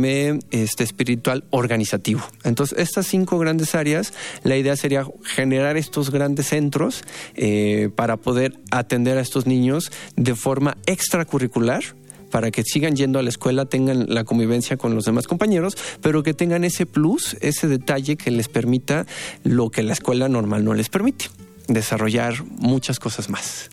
este, 0.50 0.84
espiritual 0.84 1.44
organizativo. 1.50 2.22
Entonces, 2.44 2.78
estas 2.78 3.06
cinco 3.06 3.38
grandes 3.38 3.74
áreas, 3.74 4.12
la 4.42 4.56
idea 4.56 4.76
sería 4.76 5.06
generar 5.22 5.76
estos 5.76 6.10
grandes 6.10 6.48
centros 6.48 7.02
eh, 7.34 7.90
para 7.94 8.16
poder 8.16 8.58
atender 8.70 9.18
a 9.18 9.20
estos 9.20 9.46
niños 9.46 9.90
de 10.16 10.34
forma 10.34 10.76
extracurricular 10.86 11.82
para 12.30 12.50
que 12.50 12.64
sigan 12.64 12.96
yendo 12.96 13.18
a 13.18 13.22
la 13.22 13.28
escuela, 13.28 13.66
tengan 13.66 14.06
la 14.08 14.24
convivencia 14.24 14.76
con 14.76 14.94
los 14.94 15.04
demás 15.04 15.26
compañeros, 15.26 15.76
pero 16.02 16.22
que 16.22 16.34
tengan 16.34 16.64
ese 16.64 16.84
plus, 16.84 17.36
ese 17.40 17.68
detalle 17.68 18.16
que 18.16 18.30
les 18.30 18.48
permita 18.48 19.06
lo 19.44 19.70
que 19.70 19.82
la 19.82 19.92
escuela 19.92 20.28
normal 20.28 20.64
no 20.64 20.74
les 20.74 20.88
permite, 20.88 21.26
desarrollar 21.68 22.44
muchas 22.44 22.98
cosas 22.98 23.30
más 23.30 23.70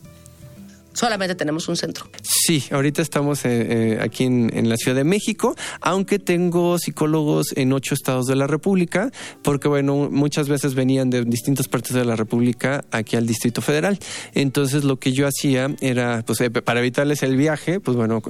solamente 0.94 1.36
tenemos 1.36 1.68
un 1.68 1.76
centro. 1.76 2.06
Sí, 2.22 2.64
ahorita 2.72 3.02
estamos 3.02 3.46
eh, 3.46 3.94
eh, 3.96 4.00
aquí 4.02 4.24
en, 4.24 4.70
la 4.70 4.78
Ciudad 4.78 4.96
de 4.96 5.04
México, 5.04 5.56
aunque 5.82 6.20
tengo 6.20 6.78
psicólogos 6.80 7.54
en 7.56 7.74
ocho 7.74 7.94
estados 7.94 8.28
de 8.28 8.36
la 8.36 8.48
República, 8.48 9.12
porque 9.42 9.68
bueno, 9.68 10.10
muchas 10.10 10.48
veces 10.48 10.74
venían 10.74 11.10
de 11.10 11.26
distintas 11.26 11.68
partes 11.68 11.94
de 11.94 12.06
la 12.06 12.16
República 12.16 12.86
aquí 12.92 13.16
al 13.16 13.28
Distrito 13.28 13.62
Federal. 13.62 14.00
Entonces 14.34 14.84
lo 14.84 14.98
que 14.98 15.12
yo 15.12 15.28
hacía 15.28 15.76
era, 15.82 16.24
pues 16.26 16.40
eh, 16.42 16.50
para 16.50 16.80
evitarles 16.80 17.24
el 17.24 17.36
viaje, 17.36 17.80
pues 17.80 17.98
bueno, 17.98 18.22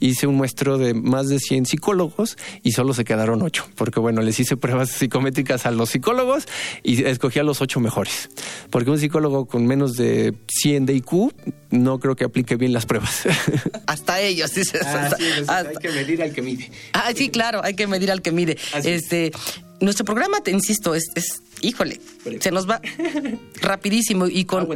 hice 0.00 0.26
un 0.26 0.34
muestro 0.34 0.78
de 0.78 0.94
más 0.94 1.28
de 1.28 1.38
100 1.38 1.66
psicólogos 1.66 2.36
y 2.62 2.72
solo 2.72 2.94
se 2.94 3.04
quedaron 3.04 3.42
ocho, 3.42 3.66
porque 3.76 4.00
bueno, 4.00 4.22
les 4.22 4.38
hice 4.40 4.56
pruebas 4.56 4.90
psicométricas 4.90 5.66
a 5.66 5.70
los 5.70 5.90
psicólogos 5.90 6.46
y 6.82 7.04
escogí 7.04 7.38
a 7.38 7.42
los 7.42 7.60
ocho 7.60 7.80
mejores, 7.80 8.30
porque 8.70 8.90
un 8.90 8.98
psicólogo 8.98 9.46
con 9.46 9.66
menos 9.66 9.94
de 9.94 10.34
100 10.48 10.86
de 10.86 10.94
IQ 10.94 11.32
no 11.70 11.90
no 11.90 11.98
creo 11.98 12.16
que 12.16 12.24
aplique 12.24 12.56
bien 12.56 12.72
las 12.72 12.86
pruebas. 12.86 13.22
Hasta 13.86 14.20
ellos, 14.20 14.54
dices. 14.54 14.82
Ah, 14.84 15.64
hay 15.66 15.76
que 15.76 15.90
medir 15.90 16.22
al 16.22 16.32
que 16.32 16.42
mide. 16.42 16.70
Ah, 16.92 17.10
sí, 17.14 17.30
claro, 17.30 17.62
hay 17.64 17.74
que 17.74 17.86
medir 17.86 18.10
al 18.10 18.22
que 18.22 18.32
mide. 18.32 18.56
este, 18.84 19.32
nuestro 19.80 20.04
programa, 20.04 20.40
te 20.40 20.50
insisto, 20.50 20.94
es, 20.94 21.04
es 21.14 21.42
híjole, 21.62 22.00
se 22.40 22.50
nos 22.50 22.68
va 22.68 22.80
rapidísimo 23.60 24.26
y 24.26 24.44
con 24.44 24.66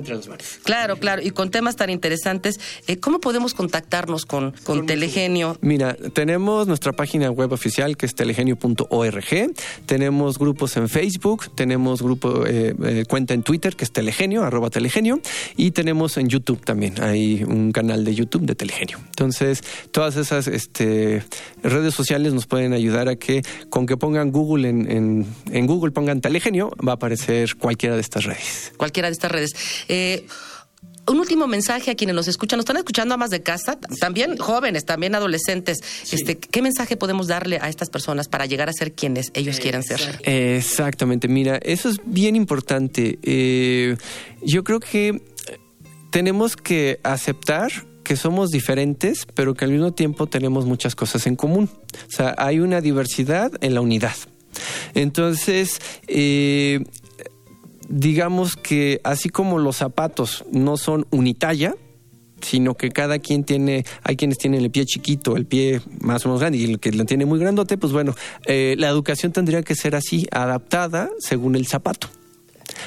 claro, 0.63 0.97
claro, 0.97 1.23
y 1.23 1.31
con 1.31 1.51
temas 1.51 1.77
tan 1.77 1.91
interesantes. 1.91 2.61
Eh, 2.87 2.99
¿Cómo 2.99 3.21
podemos 3.21 3.55
contactarnos 3.55 4.27
con, 4.27 4.55
con, 4.65 4.87
Telegenio? 4.87 5.59
Mira, 5.61 5.97
tenemos 6.13 6.67
nuestra 6.67 6.93
página 6.93 7.31
web 7.31 7.53
oficial 7.53 7.97
que 7.97 8.07
es 8.07 8.15
telegenio.org, 8.15 9.53
tenemos 9.87 10.39
grupos 10.39 10.77
en 10.77 10.89
Facebook, 10.89 11.55
tenemos 11.55 12.03
grupo 12.03 12.47
eh, 12.47 12.75
eh, 12.85 13.05
cuenta 13.09 13.35
en 13.35 13.43
Twitter 13.43 13.77
que 13.77 13.85
es 13.85 13.93
Telegenio, 13.93 14.43
arroba 14.43 14.71
Telegenio, 14.71 15.21
y 15.57 15.71
tenemos 15.71 16.17
en 16.17 16.29
YouTube 16.29 16.65
también, 16.65 17.03
hay 17.03 17.45
un 17.45 17.73
canal 17.73 18.05
de 18.05 18.15
YouTube 18.15 18.43
de 18.43 18.55
Telegenio. 18.55 18.99
Entonces, 19.07 19.63
todas 19.91 20.17
esas 20.17 20.47
este, 20.49 21.23
redes 21.63 21.95
sociales 21.95 22.35
nos 22.35 22.47
pueden 22.47 22.73
ayudar 22.73 23.09
a 23.09 23.17
que 23.17 23.43
con 23.71 23.87
que 23.87 23.97
pongan 23.97 24.31
Google 24.33 24.69
en, 24.69 24.91
en, 24.95 25.27
en 25.51 25.67
Google 25.67 25.93
pongan 25.93 26.21
Telegenio, 26.21 26.71
va 26.87 26.93
a 26.93 26.95
aparecer 26.97 27.57
cualquiera 27.57 27.95
de 27.95 28.01
estas 28.01 28.25
redes. 28.25 28.73
Cualquiera 28.77 29.09
de 29.09 29.13
estas 29.13 29.31
redes. 29.31 29.53
Eh, 29.89 30.27
un 31.07 31.19
último 31.19 31.47
mensaje 31.47 31.91
a 31.91 31.95
quienes 31.95 32.17
nos 32.17 32.29
escuchan, 32.29 32.57
nos 32.57 32.65
están 32.65 32.77
escuchando 32.79 33.19
más 33.19 33.31
de 33.31 33.43
casa, 33.43 33.79
también 34.01 34.39
jóvenes, 34.39 34.85
también 34.85 35.15
adolescentes. 35.15 35.79
Este, 36.11 36.39
¿Qué 36.39 36.63
mensaje 36.63 36.97
podemos 36.97 37.27
darle 37.27 37.59
a 37.61 37.69
estas 37.69 37.91
personas 37.91 38.29
para 38.29 38.47
llegar 38.47 38.69
a 38.69 38.73
ser 38.73 38.93
quienes 38.93 39.31
ellos 39.35 39.61
quieren 39.61 39.83
ser? 39.83 40.01
Exactamente, 40.25 41.29
mira, 41.29 41.57
eso 41.63 41.89
es 41.89 42.01
bien 42.05 42.37
importante. 42.37 43.19
Eh, 43.23 43.97
yo 44.43 44.65
creo 44.65 44.81
que 44.81 45.21
tenemos 46.11 46.57
que 46.57 47.01
aceptar 47.03 47.71
que 48.03 48.17
somos 48.17 48.51
diferentes, 48.51 49.27
pero 49.35 49.55
que 49.55 49.65
al 49.65 49.73
mismo 49.73 49.93
tiempo 49.93 50.27
tenemos 50.27 50.67
muchas 50.67 50.95
cosas 50.95 51.27
en 51.27 51.37
común. 51.37 51.69
O 52.09 52.11
sea, 52.11 52.35
hay 52.39 52.61
una 52.61 52.81
diversidad 52.81 53.53
en 53.61 53.75
la 53.75 53.81
unidad. 53.81 54.15
Entonces, 54.95 55.81
eh, 56.07 56.85
digamos 57.89 58.57
que 58.57 59.01
así 59.05 59.29
como 59.29 59.59
los 59.59 59.77
zapatos 59.77 60.45
no 60.51 60.77
son 60.77 61.07
unitalla, 61.11 61.75
sino 62.41 62.75
que 62.75 62.91
cada 62.91 63.19
quien 63.19 63.45
tiene, 63.45 63.85
hay 64.03 64.17
quienes 64.17 64.39
tienen 64.39 64.63
el 64.63 64.71
pie 64.71 64.85
chiquito, 64.85 65.37
el 65.37 65.47
pie 65.47 65.81
más 66.01 66.25
o 66.25 66.29
menos 66.29 66.41
grande 66.41 66.59
y 66.59 66.65
el 66.65 66.79
que 66.79 66.93
lo 66.93 67.05
tiene 67.05 67.25
muy 67.25 67.39
grandote, 67.39 67.79
pues 67.79 67.93
bueno, 67.93 68.15
eh, 68.47 68.75
la 68.79 68.89
educación 68.89 69.33
tendría 69.33 69.63
que 69.63 69.75
ser 69.75 69.95
así, 69.97 70.27
adaptada 70.31 71.11
según 71.19 71.57
el 71.57 71.67
zapato 71.67 72.09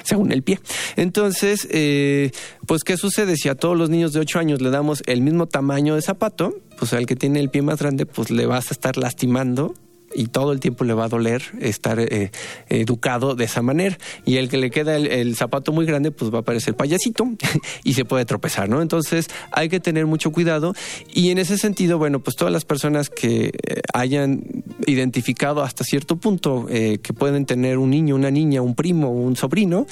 según 0.03 0.31
el 0.31 0.43
pie. 0.43 0.59
Entonces, 0.95 1.67
eh, 1.71 2.31
pues, 2.65 2.83
¿qué 2.83 2.97
sucede? 2.97 3.35
Si 3.35 3.49
a 3.49 3.55
todos 3.55 3.77
los 3.77 3.89
niños 3.89 4.13
de 4.13 4.19
8 4.19 4.39
años 4.39 4.61
le 4.61 4.69
damos 4.69 5.03
el 5.05 5.21
mismo 5.21 5.47
tamaño 5.47 5.95
de 5.95 6.01
zapato, 6.01 6.55
pues 6.77 6.93
al 6.93 7.05
que 7.05 7.15
tiene 7.15 7.39
el 7.39 7.49
pie 7.49 7.61
más 7.61 7.79
grande, 7.79 8.05
pues 8.05 8.31
le 8.31 8.45
vas 8.45 8.71
a 8.71 8.73
estar 8.73 8.97
lastimando 8.97 9.73
y 10.13 10.27
todo 10.27 10.51
el 10.51 10.59
tiempo 10.59 10.83
le 10.83 10.93
va 10.93 11.05
a 11.05 11.09
doler 11.09 11.43
estar 11.59 11.99
eh, 11.99 12.31
educado 12.69 13.35
de 13.35 13.45
esa 13.45 13.61
manera. 13.61 13.97
Y 14.25 14.37
el 14.37 14.49
que 14.49 14.57
le 14.57 14.71
queda 14.71 14.95
el, 14.95 15.35
zapato 15.35 15.71
muy 15.71 15.85
grande, 15.85 16.11
pues 16.11 16.33
va 16.33 16.39
a 16.39 16.41
parecer 16.41 16.75
payasito 16.75 17.27
y 17.83 17.93
se 17.93 18.05
puede 18.05 18.25
tropezar, 18.25 18.69
¿no? 18.69 18.81
Entonces 18.81 19.27
hay 19.51 19.69
que 19.69 19.79
tener 19.79 20.05
mucho 20.05 20.31
cuidado 20.31 20.73
y 21.13 21.29
en 21.29 21.37
ese 21.37 21.57
sentido, 21.57 21.97
bueno, 21.97 22.19
pues 22.19 22.35
todas 22.35 22.51
las 22.51 22.65
personas 22.65 23.09
que 23.09 23.47
eh, 23.47 23.81
hayan 23.93 24.63
identificado 24.85 25.61
hasta 25.61 25.83
cierto 25.83 26.15
punto 26.15 26.67
eh, 26.69 26.99
que 27.01 27.13
pueden 27.13 27.45
tener 27.45 27.77
un 27.77 27.89
niño, 27.89 28.15
una 28.15 28.31
niña, 28.31 28.61
un 28.61 28.75
primo, 28.75 29.11
un 29.11 29.35
sobrino 29.35 29.85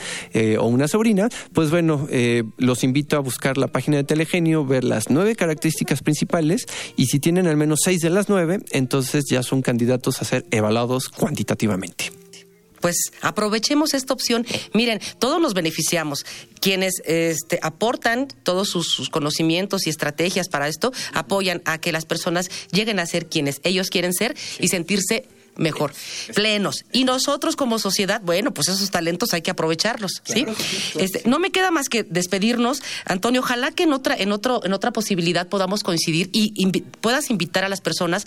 o 0.60 0.68
una 0.68 0.88
sobrina, 0.88 1.30
pues 1.54 1.70
bueno, 1.70 2.08
los 2.58 2.84
invito 2.84 3.18
a 3.18 3.20
buscar 3.20 3.58
la 3.58 3.68
página 3.68 3.98
de 3.98 4.04
Telegenio, 4.04 4.66
ver 4.66 4.84
las 4.84 5.10
nueve 5.10 5.36
características 5.36 6.02
principales 6.02 6.66
y 6.96 7.08
si 7.08 7.20
tienen 7.20 7.48
al 7.48 7.58
menos 7.58 7.80
seis 7.84 8.02
de 8.02 8.10
las 8.10 8.30
nueve, 8.30 8.60
entonces 8.72 9.26
ya 9.30 9.44
son 9.44 9.62
candidatos 9.62 10.05
a 10.22 10.26
ser 10.26 10.46
evaluados 10.52 11.10
cuantitativamente 11.10 12.12
pues 12.86 13.12
aprovechemos 13.22 13.96
esta 13.96 14.14
opción. 14.14 14.46
Miren, 14.76 15.02
todos 15.18 15.42
nos 15.42 15.56
beneficiamos. 15.56 16.24
Quienes 16.62 17.02
este, 17.06 17.58
aportan 17.64 18.28
todos 18.44 18.70
sus, 18.70 19.10
conocimientos 19.10 19.88
y 19.88 19.90
estrategias 19.90 20.50
para 20.50 20.68
esto, 20.68 20.94
apoyan 21.12 21.64
a 21.66 21.80
que 21.80 21.92
las 21.92 22.06
personas 22.06 22.48
lleguen 22.72 23.00
a 23.00 23.08
ser 23.08 23.26
quienes 23.26 23.60
ellos 23.64 23.90
quieren 23.90 24.14
ser 24.14 24.36
y 24.60 24.68
sentirse 24.68 25.28
mejor, 25.56 25.94
plenos. 26.34 26.86
Y 26.92 27.04
nosotros 27.04 27.56
como 27.56 27.80
sociedad, 27.80 28.22
bueno, 28.24 28.54
pues 28.54 28.70
esos 28.70 28.90
talentos 28.92 29.34
hay 29.34 29.42
que 29.42 29.52
aprovecharlos, 29.52 30.22
¿sí? 30.24 30.46
Este, 31.00 31.22
no 31.26 31.40
me 31.40 31.52
queda 31.52 31.72
más 31.72 31.90
que 31.90 32.04
despedirnos, 32.04 32.82
Antonio, 33.06 33.42
ojalá 33.42 33.72
que 33.72 33.84
en 33.84 33.94
otra 33.94 34.16
en 34.16 34.32
otro 34.32 34.62
en 34.64 34.74
otra 34.74 34.92
posibilidad 34.92 35.48
podamos 35.48 35.84
coincidir 35.84 36.30
y 36.32 36.66
puedas 37.02 37.30
invitar 37.30 37.64
a 37.64 37.70
las 37.70 37.82
personas 37.82 38.26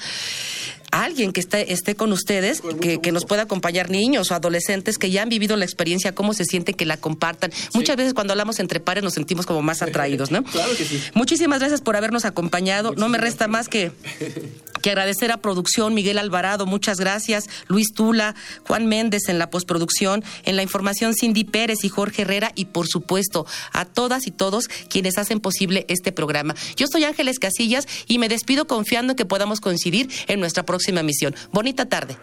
alguien 0.91 1.33
que 1.33 1.41
esté, 1.41 1.73
esté 1.73 1.95
con 1.95 2.13
ustedes, 2.13 2.63
que, 2.81 3.01
que, 3.01 3.13
nos 3.13 3.25
pueda 3.25 3.43
acompañar 3.43 3.91
niños 3.91 4.31
o 4.31 4.35
adolescentes 4.35 4.99
que 4.99 5.11
ya 5.11 5.23
han 5.23 5.29
vivido 5.29 5.57
la 5.57 5.65
experiencia, 5.65 6.15
cómo 6.15 6.33
se 6.35 6.45
siente 6.45 6.75
que 6.75 6.87
la 6.87 6.97
compartan. 6.97 7.53
Muchas 7.75 7.97
veces 7.97 8.15
cuando 8.15 8.33
hablamos 8.33 8.59
entre 8.59 8.81
pares 8.81 9.05
nos 9.05 9.15
sentimos 9.15 9.47
como 9.47 9.63
más 9.63 9.83
atraídos, 9.83 10.31
¿no? 10.31 10.43
claro 10.45 10.77
que 10.77 10.85
sí. 10.85 11.03
Muchísimas 11.15 11.61
gracias 11.61 11.81
por 11.81 11.97
habernos 11.97 12.25
acompañado. 12.25 12.95
no 12.97 13.09
me 13.09 13.19
resta 13.19 13.49
más 13.49 13.69
que, 13.69 13.93
que 14.81 14.91
agradecer 14.91 15.31
a 15.31 15.37
producción, 15.37 15.93
Miguel 15.93 16.19
Alvarado, 16.19 16.65
muchas 16.65 16.99
gracias, 16.99 17.45
Luis 17.69 17.93
Tula, 17.93 18.35
Juan 18.67 18.87
Méndez 18.87 19.29
en 19.29 19.39
la 19.39 19.51
postproducción, 19.51 20.25
en 20.45 20.57
la 20.57 20.63
información 20.63 21.13
Cindy 21.15 21.45
Pérez 21.45 21.85
y 21.85 21.91
Jorge 21.91 22.23
Herrera 22.23 22.53
y 22.55 22.67
por 22.67 22.87
supuesto 22.89 23.47
a 23.73 23.85
todas 23.85 24.27
y 24.27 24.31
todos 24.31 24.69
quienes 24.89 25.19
hacen 25.19 25.41
posible 25.41 25.85
este 25.89 26.13
programa. 26.13 26.55
Yo 26.77 26.87
soy 26.87 27.05
Ángeles 27.05 27.39
Casillas 27.39 27.87
y 28.07 28.19
me 28.19 28.29
despido 28.29 28.67
confiando 28.67 29.13
en 29.13 29.17
que 29.17 29.27
podamos 29.27 29.61
coincidir 29.61 30.09
en 30.29 30.41
nuestra 30.41 30.65
próxima 30.65 30.79
próxima 30.79 31.03
misión. 31.03 31.35
Bonita 31.53 31.87
tarde. 31.87 32.17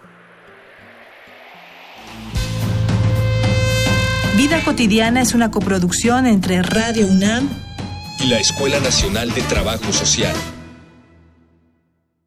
Vida 4.37 4.63
cotidiana 4.63 5.21
es 5.21 5.33
una 5.33 5.51
coproducción 5.51 6.25
entre 6.25 6.61
Radio 6.61 7.05
UNAM 7.07 7.49
y 8.19 8.27
la 8.27 8.39
Escuela 8.39 8.79
Nacional 8.79 9.33
de 9.33 9.41
Trabajo 9.41 9.91
Social. 9.91 10.35